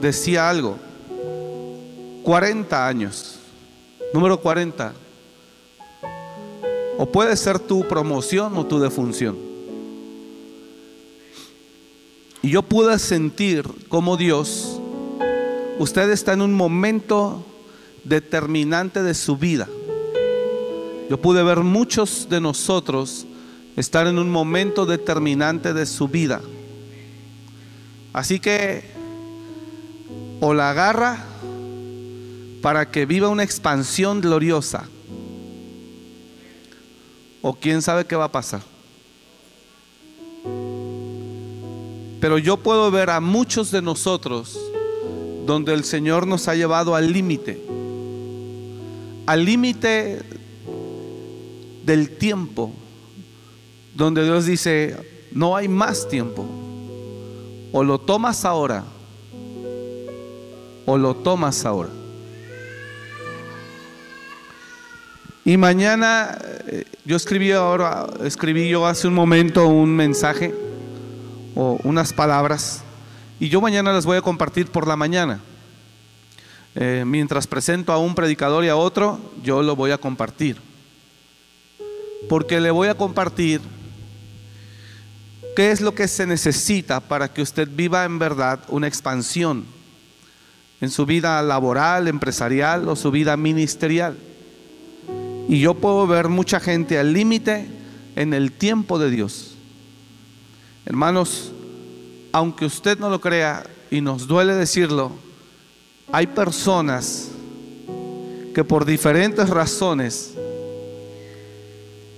[0.00, 0.76] decía algo,
[2.22, 3.40] 40 años,
[4.14, 4.92] número 40.
[7.02, 9.34] O puede ser tu promoción o tu defunción.
[12.42, 14.78] Y yo pude sentir como Dios,
[15.78, 17.42] usted está en un momento
[18.04, 19.66] determinante de su vida.
[21.08, 23.26] Yo pude ver muchos de nosotros
[23.76, 26.42] estar en un momento determinante de su vida.
[28.12, 28.84] Así que
[30.40, 31.24] o la agarra
[32.60, 34.86] para que viva una expansión gloriosa,
[37.42, 38.62] o quién sabe qué va a pasar.
[42.20, 44.58] Pero yo puedo ver a muchos de nosotros
[45.46, 47.60] donde el Señor nos ha llevado al límite,
[49.26, 50.22] al límite
[51.84, 52.72] del tiempo,
[53.94, 54.96] donde Dios dice,
[55.32, 56.46] no hay más tiempo,
[57.72, 58.84] o lo tomas ahora,
[60.84, 61.90] o lo tomas ahora.
[65.44, 66.38] Y mañana,
[66.72, 70.54] eh, yo escribí ahora, escribí yo hace un momento un mensaje
[71.56, 72.84] o unas palabras
[73.40, 75.40] y yo mañana las voy a compartir por la mañana.
[76.76, 80.58] Eh, mientras presento a un predicador y a otro, yo lo voy a compartir.
[82.28, 83.60] Porque le voy a compartir
[85.56, 89.64] qué es lo que se necesita para que usted viva en verdad una expansión
[90.80, 94.16] en su vida laboral, empresarial o su vida ministerial.
[95.48, 97.66] Y yo puedo ver mucha gente al límite
[98.16, 99.54] en el tiempo de Dios.
[100.86, 101.52] Hermanos,
[102.32, 105.12] aunque usted no lo crea y nos duele decirlo,
[106.12, 107.30] hay personas
[108.54, 110.34] que por diferentes razones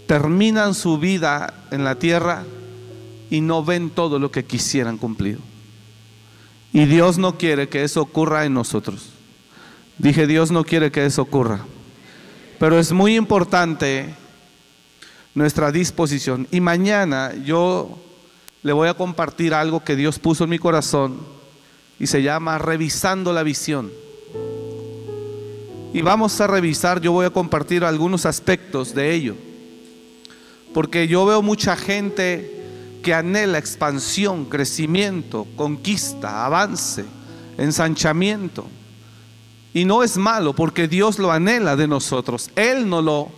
[0.06, 2.44] terminan su vida en la tierra
[3.30, 5.38] y no ven todo lo que quisieran cumplir.
[6.72, 9.10] Y Dios no quiere que eso ocurra en nosotros.
[9.98, 11.64] Dije, Dios no quiere que eso ocurra.
[12.62, 14.14] Pero es muy importante
[15.34, 16.46] nuestra disposición.
[16.52, 17.98] Y mañana yo
[18.62, 21.18] le voy a compartir algo que Dios puso en mi corazón
[21.98, 23.90] y se llama revisando la visión.
[25.92, 29.34] Y vamos a revisar, yo voy a compartir algunos aspectos de ello.
[30.72, 32.64] Porque yo veo mucha gente
[33.02, 37.04] que anhela expansión, crecimiento, conquista, avance,
[37.58, 38.68] ensanchamiento.
[39.74, 42.50] Y no es malo porque Dios lo anhela de nosotros.
[42.56, 43.30] Él no lo,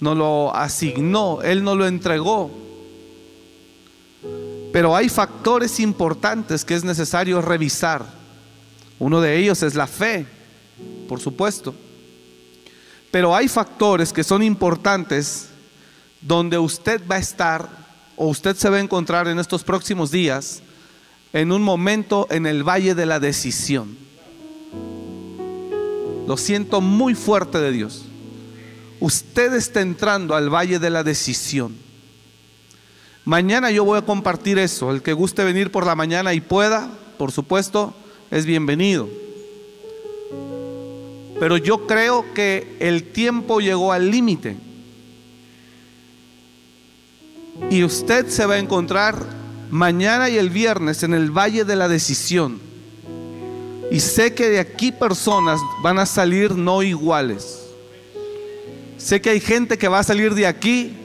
[0.00, 2.50] no lo asignó, Él no lo entregó.
[4.72, 8.06] Pero hay factores importantes que es necesario revisar.
[8.98, 10.26] Uno de ellos es la fe,
[11.08, 11.74] por supuesto.
[13.10, 15.48] Pero hay factores que son importantes
[16.20, 17.68] donde usted va a estar
[18.16, 20.62] o usted se va a encontrar en estos próximos días
[21.32, 24.01] en un momento en el valle de la decisión.
[26.26, 28.04] Lo siento muy fuerte de Dios.
[29.00, 31.74] Usted está entrando al valle de la decisión.
[33.24, 34.90] Mañana yo voy a compartir eso.
[34.90, 37.94] El que guste venir por la mañana y pueda, por supuesto,
[38.30, 39.08] es bienvenido.
[41.38, 44.56] Pero yo creo que el tiempo llegó al límite.
[47.70, 49.16] Y usted se va a encontrar
[49.70, 52.60] mañana y el viernes en el Valle de la Decisión.
[53.92, 57.60] Y sé que de aquí personas van a salir no iguales.
[58.96, 60.96] Sé que hay gente que va a salir de aquí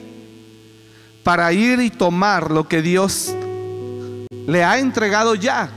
[1.22, 3.36] para ir y tomar lo que Dios
[4.48, 5.70] le ha entregado ya.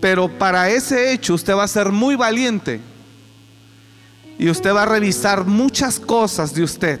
[0.00, 2.80] Pero para ese hecho usted va a ser muy valiente
[4.38, 7.00] y usted va a revisar muchas cosas de usted.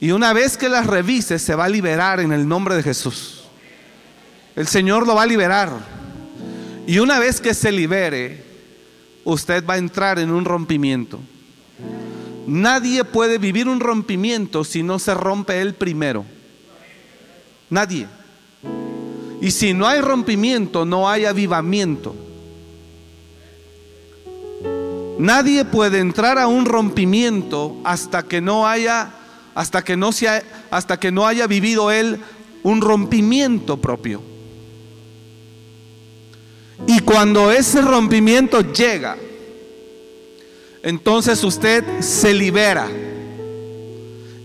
[0.00, 3.44] Y una vez que las revise se va a liberar en el nombre de Jesús.
[4.56, 5.97] El Señor lo va a liberar.
[6.88, 8.42] Y una vez que se libere,
[9.22, 11.20] usted va a entrar en un rompimiento.
[12.46, 16.24] Nadie puede vivir un rompimiento si no se rompe él primero.
[17.68, 18.06] Nadie.
[19.42, 22.16] Y si no hay rompimiento, no hay avivamiento.
[25.18, 29.10] Nadie puede entrar a un rompimiento hasta que no haya
[29.54, 32.18] hasta que no sea hasta que no haya vivido él
[32.62, 34.37] un rompimiento propio.
[36.86, 39.16] Y cuando ese rompimiento llega,
[40.82, 42.88] entonces usted se libera.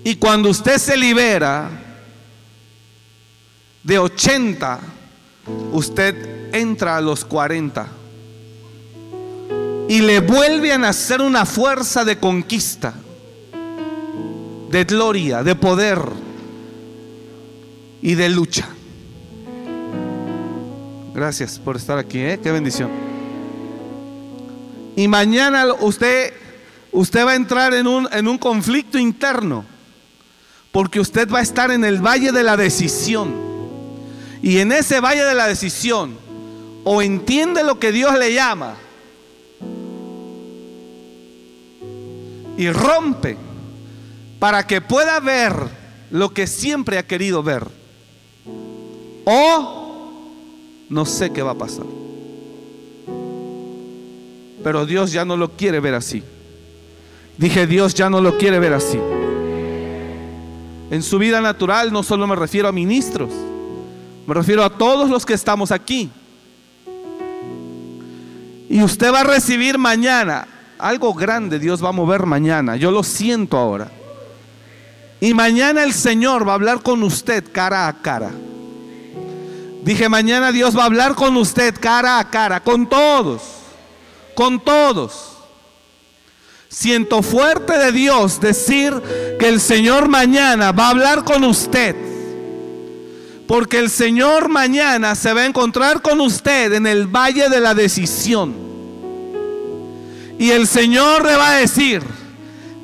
[0.04, 1.70] Y cuando usted se libera
[3.84, 4.80] de 80,
[5.72, 7.88] usted entra a los 40.
[9.88, 12.94] Y le vuelve a nacer una fuerza de conquista,
[14.70, 16.00] de gloria, de poder
[18.02, 18.68] y de lucha.
[21.14, 22.40] Gracias por estar aquí, ¿eh?
[22.42, 22.90] qué bendición.
[24.96, 26.34] Y mañana usted,
[26.92, 29.66] usted va a entrar en un, en un conflicto interno.
[30.72, 33.32] Porque usted va a estar en el valle de la decisión.
[34.42, 36.18] Y en ese valle de la decisión,
[36.84, 38.76] o entiende lo que Dios le llama,
[42.58, 43.38] y rompe
[44.40, 45.54] para que pueda ver
[46.12, 47.68] lo que siempre ha querido ver.
[49.26, 49.83] O
[50.94, 51.86] no sé qué va a pasar.
[54.64, 56.24] Pero Dios ya no lo quiere ver así.
[57.38, 59.00] Dije, Dios ya no lo quiere ver así.
[60.92, 63.32] En su vida natural no solo me refiero a ministros,
[64.28, 66.12] me refiero a todos los que estamos aquí.
[68.70, 72.76] Y usted va a recibir mañana algo grande, Dios va a mover mañana.
[72.76, 73.90] Yo lo siento ahora.
[75.20, 78.32] Y mañana el Señor va a hablar con usted cara a cara.
[79.84, 83.42] Dije, mañana Dios va a hablar con usted cara a cara, con todos
[84.34, 85.30] con todos.
[86.70, 88.94] Siento fuerte de Dios decir
[89.40, 91.96] que el Señor mañana va a hablar con usted.
[93.48, 97.76] Porque el Señor mañana se va a encontrar con usted en el valle de la
[97.76, 98.56] decisión.
[100.40, 102.02] Y el Señor le va a decir,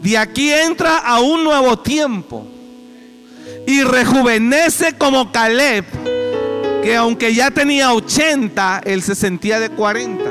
[0.01, 2.45] de aquí entra a un nuevo tiempo.
[3.65, 5.85] Y rejuvenece como Caleb,
[6.83, 10.23] que aunque ya tenía 80, él se sentía de 40.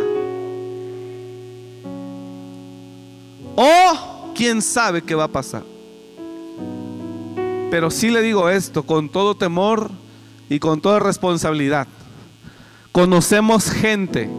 [3.56, 5.64] O quién sabe qué va a pasar.
[7.70, 9.90] Pero sí le digo esto con todo temor
[10.48, 11.86] y con toda responsabilidad.
[12.92, 14.30] Conocemos gente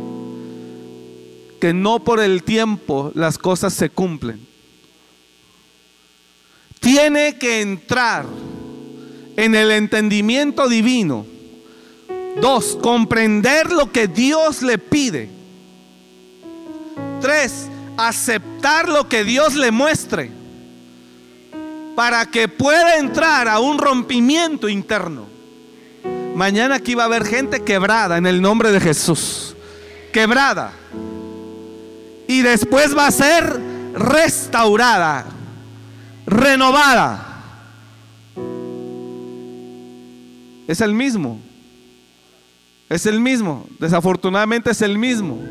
[1.60, 4.48] que no por el tiempo las cosas se cumplen.
[6.80, 8.26] Tiene que entrar
[9.36, 11.26] en el entendimiento divino.
[12.42, 15.30] Dos, comprender lo que Dios le pide.
[17.22, 17.68] Tres,
[17.98, 20.32] aceptar lo que Dios le muestre
[21.96, 25.28] para que pueda entrar a un rompimiento interno.
[26.34, 29.54] Mañana aquí va a haber gente quebrada en el nombre de Jesús.
[30.14, 30.72] Quebrada.
[32.26, 33.60] Y después va a ser
[33.94, 35.26] restaurada,
[36.26, 37.44] renovada.
[40.68, 41.49] Es el mismo.
[42.90, 43.68] Es el mismo.
[43.80, 45.40] Desafortunadamente es el mismo.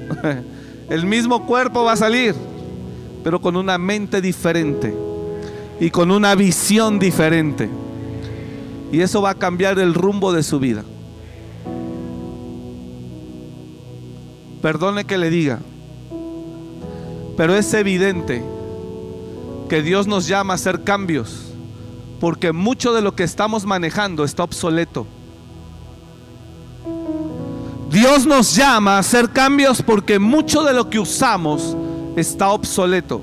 [0.89, 2.35] El mismo cuerpo va a salir,
[3.23, 4.95] pero con una mente diferente
[5.79, 7.69] y con una visión diferente.
[8.91, 10.85] Y eso va a cambiar el rumbo de su vida.
[14.63, 15.61] Perdone que le diga,
[17.37, 18.43] pero es evidente
[19.69, 21.53] que Dios nos llama a hacer cambios,
[22.19, 25.07] porque mucho de lo que estamos manejando está obsoleto.
[27.91, 31.77] Dios nos llama a hacer cambios porque mucho de lo que usamos
[32.17, 33.23] está obsoleto.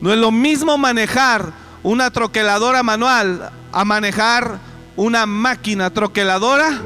[0.00, 1.52] No es lo mismo manejar
[1.82, 4.58] una troqueladora manual a manejar
[4.96, 6.80] una máquina troqueladora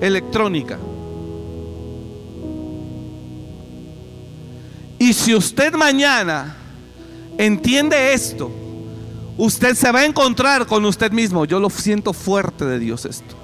[0.00, 0.78] electrónica.
[4.98, 6.56] Y si usted mañana
[7.38, 8.50] entiende esto,
[9.36, 11.44] usted se va a encontrar con usted mismo.
[11.44, 13.41] Yo lo siento fuerte de Dios esto.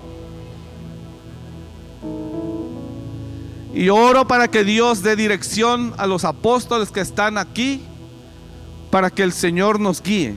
[3.74, 7.82] Y oro para que Dios dé dirección a los apóstoles que están aquí,
[8.90, 10.35] para que el Señor nos guíe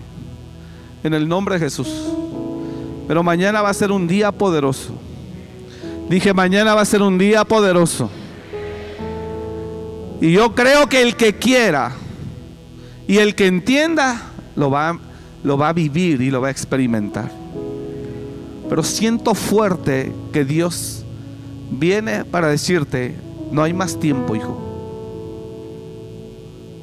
[1.04, 1.90] en el nombre de Jesús.
[3.08, 4.94] Pero mañana va a ser un día poderoso.
[6.10, 8.10] Dije, mañana va a ser un día poderoso.
[10.20, 11.94] Y yo creo que el que quiera
[13.08, 14.22] y el que entienda
[14.56, 15.00] lo va,
[15.44, 17.32] lo va a vivir y lo va a experimentar.
[18.70, 21.01] Pero siento fuerte que Dios
[21.72, 23.16] viene para decirte,
[23.52, 24.58] no hay más tiempo, hijo.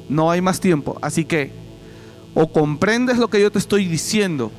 [0.09, 0.97] No hay más tiempo.
[1.01, 1.51] Así que
[2.33, 4.51] o comprendes lo que yo te estoy diciendo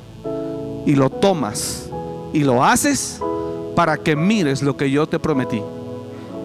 [0.85, 1.89] y lo tomas
[2.33, 3.19] y lo haces
[3.75, 5.61] para que mires lo que yo te prometí.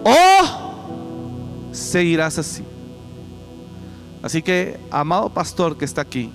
[0.03, 2.63] O seguirás así.
[4.21, 6.31] Así que, amado pastor que está aquí,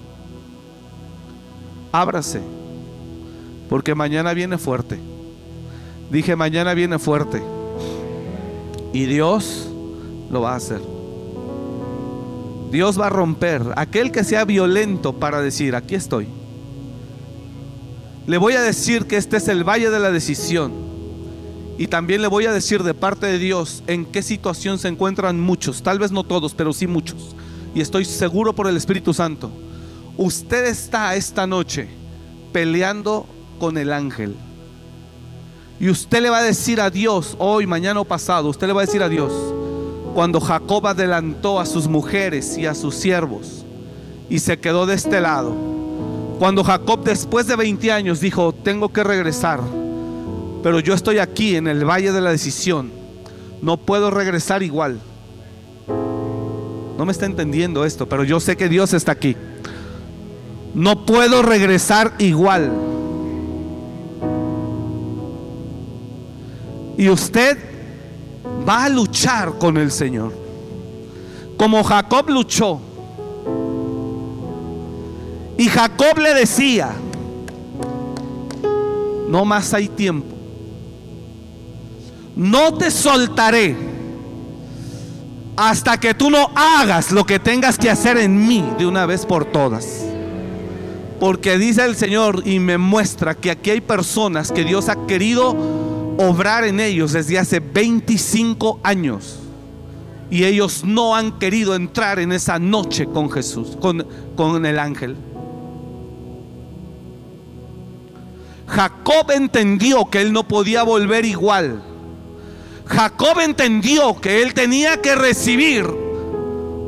[1.91, 2.41] ábrase,
[3.69, 4.99] porque mañana viene fuerte.
[6.13, 7.43] Dije, mañana viene fuerte.
[8.93, 9.67] Y Dios
[10.31, 10.83] lo va a hacer.
[12.71, 16.29] Dios va a romper aquel que sea violento para decir, aquí estoy.
[18.27, 20.73] Le voy a decir que este es el valle de la decisión.
[21.79, 25.41] Y también le voy a decir de parte de Dios en qué situación se encuentran
[25.41, 27.35] muchos, tal vez no todos, pero sí muchos.
[27.75, 29.51] Y estoy seguro por el Espíritu Santo.
[30.19, 31.89] Usted está esta noche
[32.53, 33.27] peleando
[33.59, 34.37] con el ángel.
[35.83, 38.83] Y usted le va a decir a Dios, hoy, mañana o pasado, usted le va
[38.83, 39.33] a decir a Dios,
[40.15, 43.65] cuando Jacob adelantó a sus mujeres y a sus siervos
[44.31, 45.53] y se quedó de este lado.
[46.39, 49.59] Cuando Jacob después de 20 años dijo, tengo que regresar,
[50.63, 52.93] pero yo estoy aquí en el valle de la decisión,
[53.61, 55.01] no puedo regresar igual.
[56.97, 59.37] No me está entendiendo esto, pero yo sé que Dios está aquí.
[60.75, 62.71] No puedo regresar igual.
[66.97, 67.59] Y usted
[68.69, 70.33] va a luchar con el Señor.
[71.57, 72.81] Como Jacob luchó.
[75.57, 76.93] Y Jacob le decía,
[79.29, 80.35] no más hay tiempo.
[82.35, 83.77] No te soltaré
[85.57, 89.27] hasta que tú no hagas lo que tengas que hacer en mí de una vez
[89.27, 90.05] por todas.
[91.21, 95.55] Porque dice el Señor y me muestra que aquí hay personas que Dios ha querido
[96.29, 99.39] obrar en ellos desde hace 25 años.
[100.31, 105.17] Y ellos no han querido entrar en esa noche con Jesús, con, con el ángel.
[108.67, 111.83] Jacob entendió que él no podía volver igual.
[112.87, 115.85] Jacob entendió que él tenía que recibir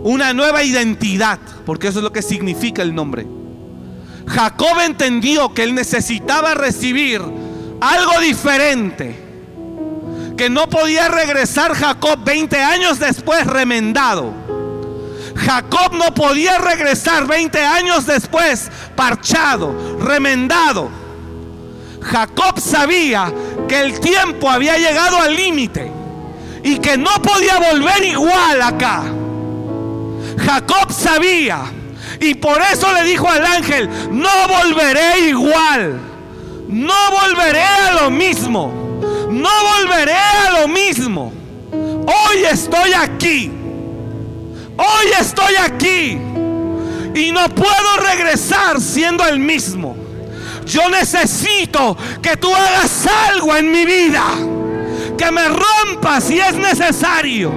[0.02, 3.27] una nueva identidad, porque eso es lo que significa el nombre.
[4.27, 7.20] Jacob entendió que él necesitaba recibir
[7.81, 9.24] algo diferente.
[10.36, 14.32] Que no podía regresar Jacob 20 años después remendado.
[15.36, 20.89] Jacob no podía regresar 20 años después parchado, remendado.
[22.01, 23.32] Jacob sabía
[23.69, 25.90] que el tiempo había llegado al límite
[26.62, 29.02] y que no podía volver igual acá.
[30.39, 31.62] Jacob sabía
[32.20, 36.01] y por eso le dijo al ángel, no volveré igual,
[36.69, 38.84] no volveré a lo mismo,
[39.31, 41.32] no volveré a lo mismo.
[41.72, 43.51] Hoy estoy aquí,
[44.76, 46.18] hoy estoy aquí
[47.14, 49.97] y no puedo regresar siendo el mismo.
[50.66, 54.24] Yo necesito que tú hagas algo en mi vida.
[55.16, 57.52] Que me rompas si es necesario.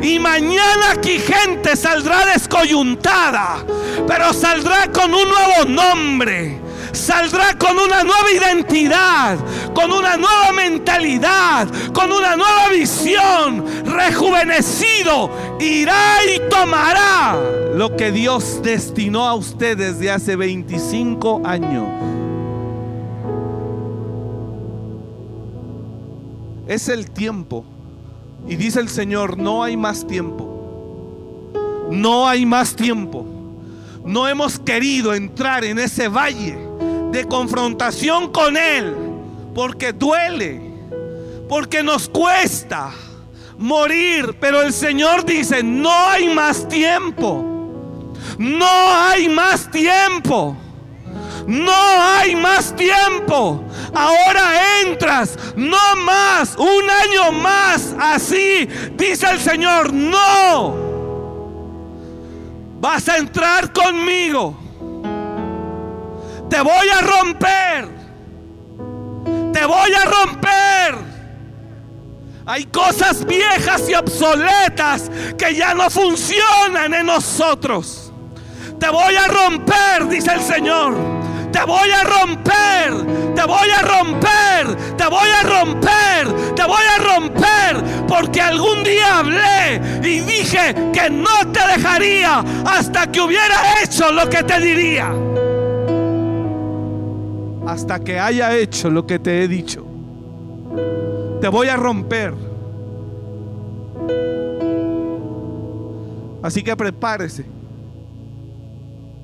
[0.00, 3.64] Y mañana aquí gente saldrá descoyuntada.
[4.06, 6.61] Pero saldrá con un nuevo nombre.
[6.92, 9.38] Saldrá con una nueva identidad,
[9.74, 17.38] con una nueva mentalidad, con una nueva visión, rejuvenecido, irá y tomará
[17.74, 21.88] lo que Dios destinó a usted desde hace 25 años.
[26.68, 27.64] Es el tiempo.
[28.48, 30.48] Y dice el Señor, no hay más tiempo.
[31.90, 33.24] No hay más tiempo.
[34.04, 36.71] No hemos querido entrar en ese valle
[37.12, 38.96] de confrontación con Él.
[39.54, 40.60] Porque duele.
[41.48, 42.90] Porque nos cuesta
[43.58, 44.36] morir.
[44.40, 48.14] Pero el Señor dice, no hay más tiempo.
[48.38, 50.56] No hay más tiempo.
[51.46, 53.62] No hay más tiempo.
[53.94, 55.38] Ahora entras.
[55.54, 56.56] No más.
[56.56, 57.94] Un año más.
[58.00, 58.66] Así
[58.96, 59.92] dice el Señor.
[59.92, 60.74] No.
[62.80, 64.61] Vas a entrar conmigo.
[66.52, 67.88] Te voy a romper.
[69.54, 70.94] Te voy a romper.
[72.44, 78.12] Hay cosas viejas y obsoletas que ya no funcionan en nosotros.
[78.78, 80.94] Te voy a romper, dice el Señor.
[81.50, 86.98] Te voy a romper, te voy a romper, te voy a romper, te voy a
[86.98, 88.06] romper.
[88.06, 94.28] Porque algún día hablé y dije que no te dejaría hasta que hubiera hecho lo
[94.28, 95.14] que te diría.
[97.66, 99.92] Hasta que haya hecho lo que te he dicho
[101.42, 102.34] te voy a romper.
[106.40, 107.44] Así que prepárese.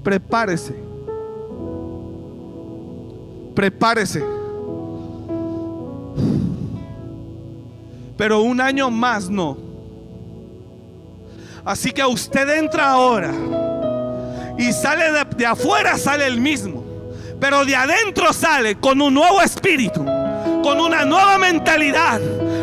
[0.02, 0.74] Prepárese.
[3.55, 4.24] Prepárese.
[8.16, 9.56] Pero un año más no.
[11.65, 13.32] Así que usted entra ahora
[14.59, 16.77] y sale de, de afuera, sale el mismo.
[17.40, 20.05] Pero de adentro sale con un nuevo espíritu
[20.62, 22.20] con una nueva mentalidad,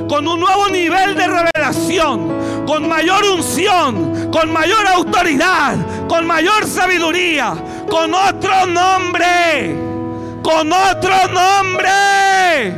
[0.08, 7.56] con un nuevo nivel de revelación, con mayor unción, con mayor autoridad, con mayor sabiduría,
[7.90, 9.76] con otro nombre,
[10.44, 12.76] con otro nombre.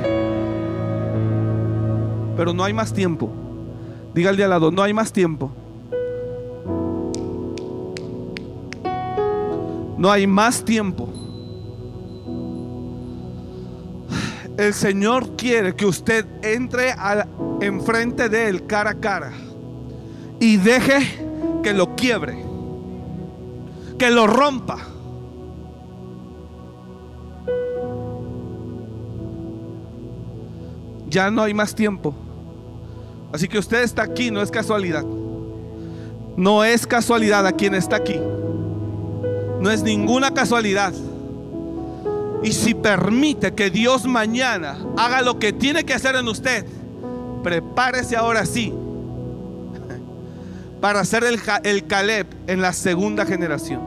[2.38, 3.30] Pero no hay más tiempo.
[4.14, 5.52] Diga al de al lado, no hay más tiempo.
[9.98, 11.17] No hay más tiempo.
[14.58, 16.96] El Señor quiere que usted entre
[17.62, 19.32] enfrente de Él cara a cara
[20.40, 21.00] y deje
[21.62, 22.44] que lo quiebre,
[24.00, 24.80] que lo rompa.
[31.08, 32.16] Ya no hay más tiempo.
[33.32, 35.06] Así que usted está aquí, no es casualidad.
[36.36, 38.20] No es casualidad a quien está aquí.
[39.60, 40.94] No es ninguna casualidad.
[42.44, 46.66] Y si permite que Dios mañana haga lo que tiene que hacer en usted,
[47.44, 48.74] prepárese ahora sí
[50.82, 53.82] para ser el, el Caleb en la segunda generación.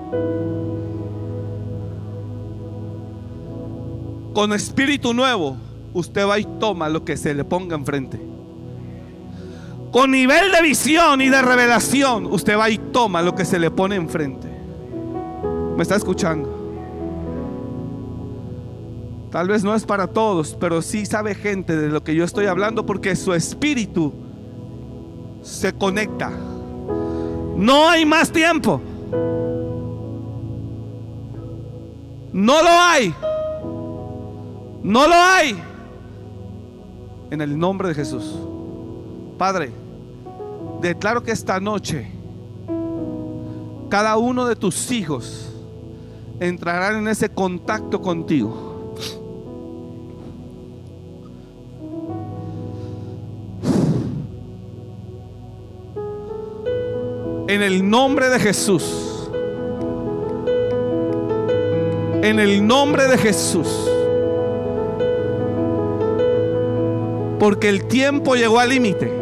[4.35, 5.56] Con espíritu nuevo,
[5.93, 8.20] usted va y toma lo que se le ponga enfrente.
[9.93, 13.72] Con nivel de visión y de revelación, usted va y toma lo que se le
[13.72, 14.48] pone enfrente.
[15.77, 16.60] ¿Me está escuchando?
[19.31, 22.47] Tal vez no es para todos, pero sí sabe gente de lo que yo estoy
[22.47, 24.12] hablando porque su espíritu
[25.43, 26.32] se conecta.
[27.57, 28.81] No hay más tiempo.
[32.32, 33.15] No lo hay.
[34.82, 35.62] No lo hay.
[37.31, 38.36] En el nombre de Jesús.
[39.39, 39.70] Padre,
[40.81, 42.11] declaro que esta noche
[43.89, 45.52] cada uno de tus hijos
[46.40, 48.70] entrarán en ese contacto contigo
[57.51, 59.28] En el nombre de Jesús.
[62.22, 63.66] En el nombre de Jesús.
[67.40, 69.12] Porque el tiempo llegó al límite.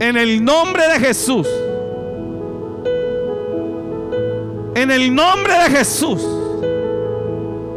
[0.00, 1.46] En el nombre de Jesús.
[4.76, 6.26] En el nombre de Jesús.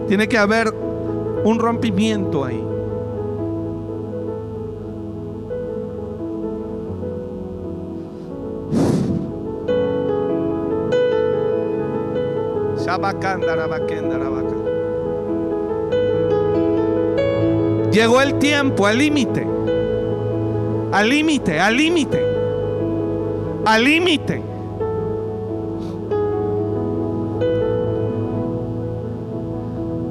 [0.08, 0.74] Tiene que haber
[1.44, 2.69] un rompimiento ahí.
[17.92, 19.48] Llegó el tiempo, al límite.
[20.92, 22.24] Al límite, al límite.
[23.66, 24.42] Al límite.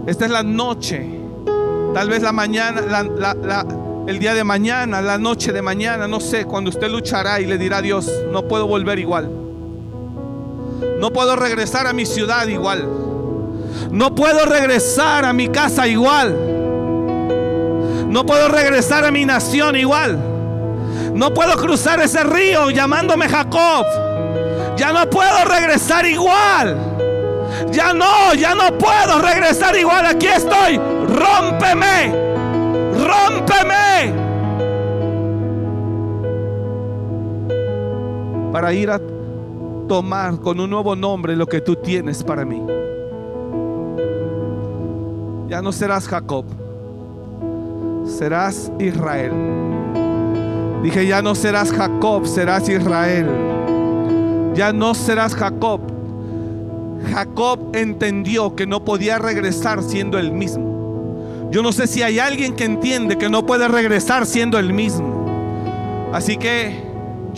[0.07, 1.07] Esta es la noche.
[1.95, 2.81] Tal vez la mañana,
[4.07, 7.59] el día de mañana, la noche de mañana, no sé, cuando usted luchará y le
[7.59, 9.38] dirá a Dios, no puedo volver igual.
[10.99, 12.89] No puedo regresar a mi ciudad igual.
[13.91, 16.37] No puedo regresar a mi casa igual.
[18.09, 20.19] No puedo regresar a mi nación igual.
[21.15, 23.87] No puedo cruzar ese río llamándome Jacob.
[24.77, 26.77] Ya no puedo regresar igual.
[27.71, 30.05] Ya no, ya no puedo regresar igual.
[30.07, 30.79] Aquí estoy.
[30.79, 32.13] Rómpeme.
[32.95, 34.13] Rómpeme.
[38.53, 38.99] Para ir a
[39.89, 42.63] tomar con un nuevo nombre lo que tú tienes para mí.
[45.49, 46.45] Ya no serás Jacob,
[48.07, 49.33] serás Israel.
[50.83, 53.27] Dije, ya no serás Jacob, serás Israel.
[54.55, 55.81] Ya no serás Jacob.
[57.13, 61.49] Jacob entendió que no podía regresar siendo el mismo.
[61.51, 66.11] Yo no sé si hay alguien que entiende que no puede regresar siendo el mismo.
[66.13, 66.88] Así que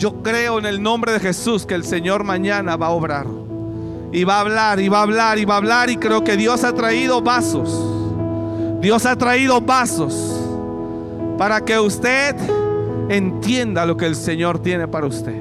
[0.01, 3.27] yo creo en el nombre de Jesús que el Señor mañana va a obrar.
[4.11, 5.91] Y va a hablar, y va a hablar, y va a hablar.
[5.91, 7.69] Y creo que Dios ha traído vasos.
[8.81, 10.41] Dios ha traído vasos
[11.37, 12.35] para que usted
[13.09, 15.39] entienda lo que el Señor tiene para usted.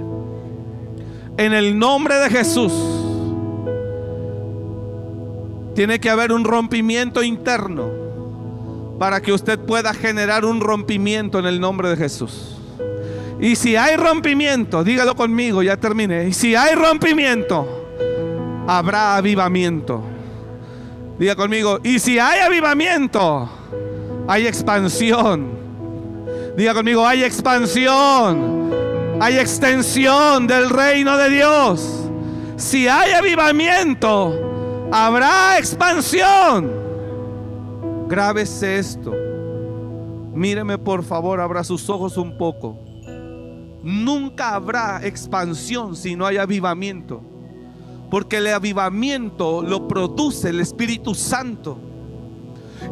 [1.38, 2.74] En el nombre de Jesús,
[5.74, 7.88] tiene que haber un rompimiento interno
[8.98, 12.59] para que usted pueda generar un rompimiento en el nombre de Jesús.
[13.40, 16.28] Y si hay rompimiento, dígalo conmigo, ya terminé.
[16.28, 17.86] Y si hay rompimiento,
[18.66, 20.02] habrá avivamiento.
[21.18, 23.48] Diga conmigo, y si hay avivamiento,
[24.28, 25.58] hay expansión.
[26.56, 28.70] Diga conmigo, hay expansión.
[29.20, 32.08] Hay extensión del reino de Dios.
[32.56, 36.70] Si hay avivamiento, habrá expansión.
[38.08, 39.14] Grábese esto.
[40.34, 42.89] Míreme por favor, abra sus ojos un poco.
[43.82, 47.22] Nunca habrá expansión si no hay avivamiento.
[48.10, 51.78] Porque el avivamiento lo produce el Espíritu Santo.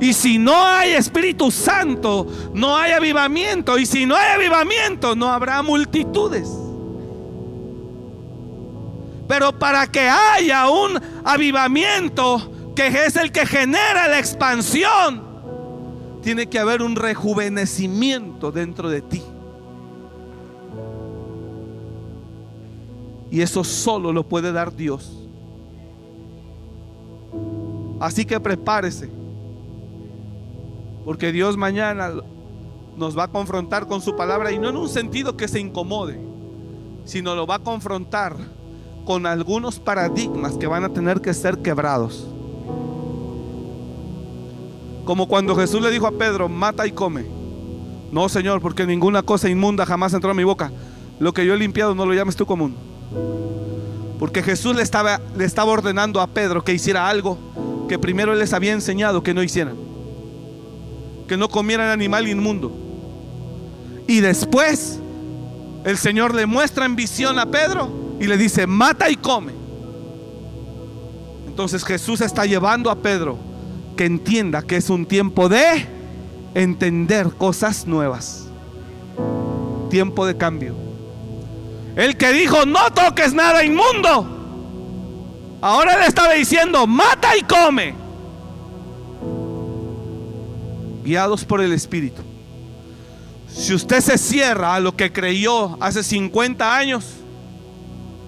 [0.01, 3.79] Y si no hay Espíritu Santo, no hay avivamiento.
[3.79, 6.49] Y si no hay avivamiento, no habrá multitudes.
[9.27, 15.23] Pero para que haya un avivamiento, que es el que genera la expansión,
[16.23, 19.23] tiene que haber un rejuvenecimiento dentro de ti.
[23.31, 25.27] Y eso solo lo puede dar Dios.
[28.01, 29.11] Así que prepárese.
[31.05, 32.13] Porque Dios mañana
[32.97, 36.19] nos va a confrontar con su palabra y no en un sentido que se incomode,
[37.05, 38.37] sino lo va a confrontar
[39.05, 42.27] con algunos paradigmas que van a tener que ser quebrados.
[45.05, 47.25] Como cuando Jesús le dijo a Pedro, mata y come.
[48.13, 50.71] No, Señor, porque ninguna cosa inmunda jamás entró a mi boca.
[51.19, 52.88] Lo que yo he limpiado no lo llames tú común.
[54.19, 57.39] Porque Jesús le estaba, le estaba ordenando a Pedro que hiciera algo
[57.89, 59.77] que primero él les había enseñado que no hicieran.
[61.27, 62.73] Que no comieran animal inmundo.
[64.07, 65.01] Y después
[65.85, 67.91] el Señor le muestra en visión a Pedro
[68.21, 69.53] y le dice, mata y come.
[71.47, 73.39] Entonces Jesús está llevando a Pedro
[73.97, 75.87] que entienda que es un tiempo de
[76.55, 78.47] entender cosas nuevas.
[79.91, 80.88] Tiempo de cambio.
[81.99, 84.25] El que dijo, no toques nada inmundo.
[85.61, 87.93] Ahora le estaba diciendo, mata y come.
[91.03, 92.23] Guiados por el Espíritu.
[93.53, 97.05] Si usted se cierra a lo que creyó hace 50 años,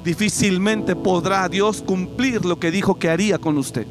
[0.03, 3.87] difícilmente podrá Dios cumplir lo que dijo que haría con usted.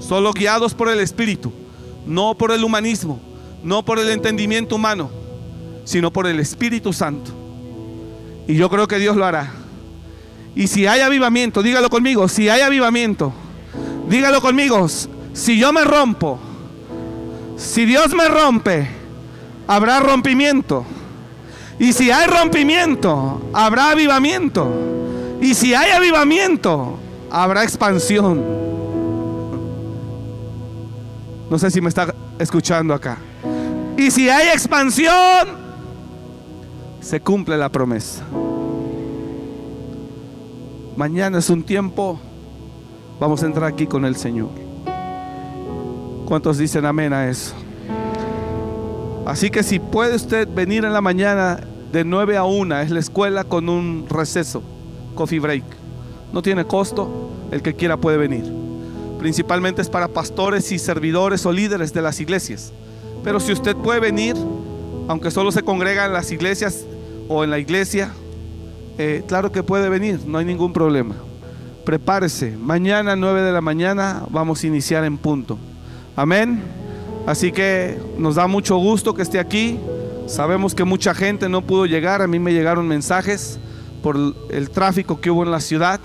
[0.00, 1.52] Solo guiados por el Espíritu,
[2.06, 3.20] no por el humanismo,
[3.62, 5.10] no por el entendimiento humano,
[5.84, 7.43] sino por el Espíritu Santo.
[8.46, 9.52] Y yo creo que Dios lo hará.
[10.54, 13.32] Y si hay avivamiento, dígalo conmigo, si hay avivamiento,
[14.08, 14.86] dígalo conmigo,
[15.32, 16.38] si yo me rompo,
[17.56, 18.88] si Dios me rompe,
[19.66, 20.84] habrá rompimiento.
[21.78, 24.70] Y si hay rompimiento, habrá avivamiento.
[25.40, 26.98] Y si hay avivamiento,
[27.30, 28.42] habrá expansión.
[31.50, 33.18] No sé si me está escuchando acá.
[33.96, 35.63] Y si hay expansión,
[37.04, 38.24] se cumple la promesa.
[40.96, 42.18] Mañana es un tiempo,
[43.20, 44.48] vamos a entrar aquí con el Señor.
[46.24, 47.54] ¿Cuántos dicen amén a eso?
[49.26, 51.60] Así que si puede usted venir en la mañana
[51.92, 54.62] de 9 a 1, es la escuela con un receso,
[55.14, 55.64] coffee break.
[56.32, 58.50] No tiene costo, el que quiera puede venir.
[59.18, 62.72] Principalmente es para pastores y servidores o líderes de las iglesias.
[63.22, 64.36] Pero si usted puede venir,
[65.06, 66.86] aunque solo se congrega en las iglesias
[67.28, 68.12] o en la iglesia,
[68.98, 71.16] eh, claro que puede venir, no hay ningún problema.
[71.84, 75.58] Prepárese, mañana 9 de la mañana vamos a iniciar en punto.
[76.16, 76.62] Amén.
[77.26, 79.78] Así que nos da mucho gusto que esté aquí.
[80.26, 83.58] Sabemos que mucha gente no pudo llegar, a mí me llegaron mensajes
[84.02, 84.16] por
[84.50, 86.00] el tráfico que hubo en la ciudad,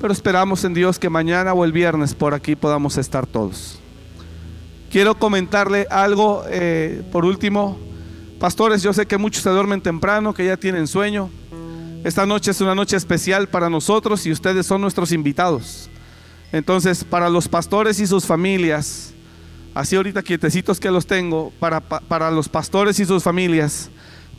[0.00, 3.78] pero esperamos en Dios que mañana o el viernes por aquí podamos estar todos.
[4.90, 7.78] Quiero comentarle algo eh, por último.
[8.42, 11.30] Pastores, yo sé que muchos se duermen temprano, que ya tienen sueño.
[12.02, 15.88] Esta noche es una noche especial para nosotros y ustedes son nuestros invitados.
[16.50, 19.14] Entonces, para los pastores y sus familias,
[19.74, 23.90] así ahorita quietecitos que los tengo, para, para los pastores y sus familias,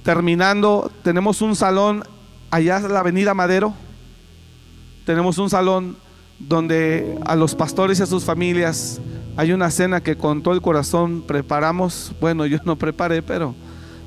[0.03, 2.03] terminando, tenemos un salón
[2.51, 3.73] allá en la avenida Madero,
[5.05, 5.95] tenemos un salón
[6.39, 8.99] donde a los pastores y a sus familias
[9.37, 13.55] hay una cena que con todo el corazón preparamos, bueno, yo no preparé, pero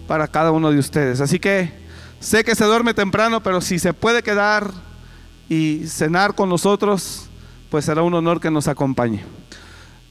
[0.07, 1.20] para cada uno de ustedes.
[1.20, 1.87] Así que
[2.20, 4.70] Sé que se duerme temprano, pero si se puede quedar
[5.49, 7.28] y cenar con nosotros,
[7.70, 9.23] pues será un honor que nos acompañe.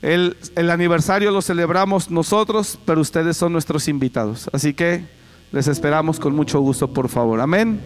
[0.02, 0.38] El,
[0.70, 4.50] aniversario lo celebramos nosotros, pero ustedes son nuestros invitados.
[4.54, 5.06] Así que
[5.52, 7.42] les esperamos con mucho gusto, por favor.
[7.42, 7.82] Amén.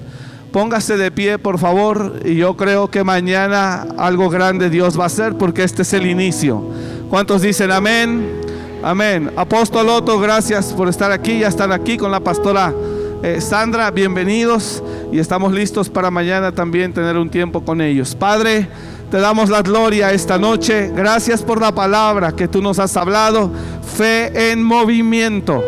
[0.51, 5.07] Póngase de pie, por favor, y yo creo que mañana algo grande Dios va a
[5.07, 6.63] hacer porque este es el inicio.
[7.09, 8.48] ¿Cuántos dicen amén?
[8.81, 9.29] Amén.
[9.35, 11.39] Apóstol Otto, gracias por estar aquí.
[11.39, 12.73] Ya están aquí con la pastora.
[13.21, 14.81] Eh, Sandra, bienvenidos
[15.11, 18.15] y estamos listos para mañana también tener un tiempo con ellos.
[18.15, 18.69] Padre,
[19.11, 20.91] te damos la gloria esta noche.
[20.95, 23.51] Gracias por la palabra que tú nos has hablado.
[23.97, 25.61] Fe en movimiento.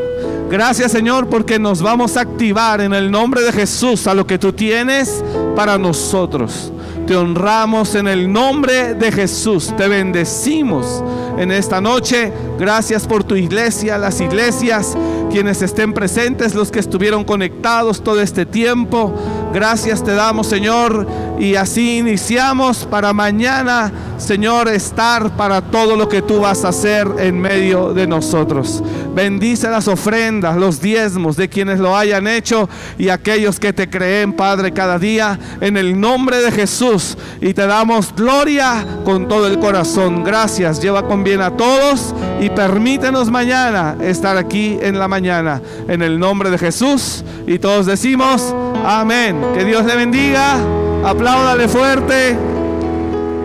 [0.50, 4.40] Gracias Señor porque nos vamos a activar en el nombre de Jesús a lo que
[4.40, 5.22] tú tienes
[5.54, 6.72] para nosotros.
[7.12, 9.76] Te honramos en el nombre de Jesús.
[9.76, 11.04] Te bendecimos
[11.38, 12.32] en esta noche.
[12.58, 14.98] Gracias por tu iglesia, las iglesias,
[15.30, 19.14] quienes estén presentes, los que estuvieron conectados todo este tiempo.
[19.54, 21.08] Gracias te damos, Señor.
[21.40, 27.08] Y así iniciamos para mañana, Señor, estar para todo lo que tú vas a hacer
[27.18, 28.84] en medio de nosotros.
[29.16, 34.34] Bendice las ofrendas, los diezmos de quienes lo hayan hecho y aquellos que te creen,
[34.34, 37.18] Padre, cada día, en el nombre de Jesús.
[37.42, 40.24] Y te damos gloria con todo el corazón.
[40.24, 40.80] Gracias.
[40.80, 45.60] Lleva con bien a todos y permítenos mañana estar aquí en la mañana.
[45.88, 47.24] En el nombre de Jesús.
[47.48, 48.54] Y todos decimos,
[48.86, 49.41] amén.
[49.54, 50.58] Que Dios le bendiga.
[51.04, 52.38] Apláudale fuerte.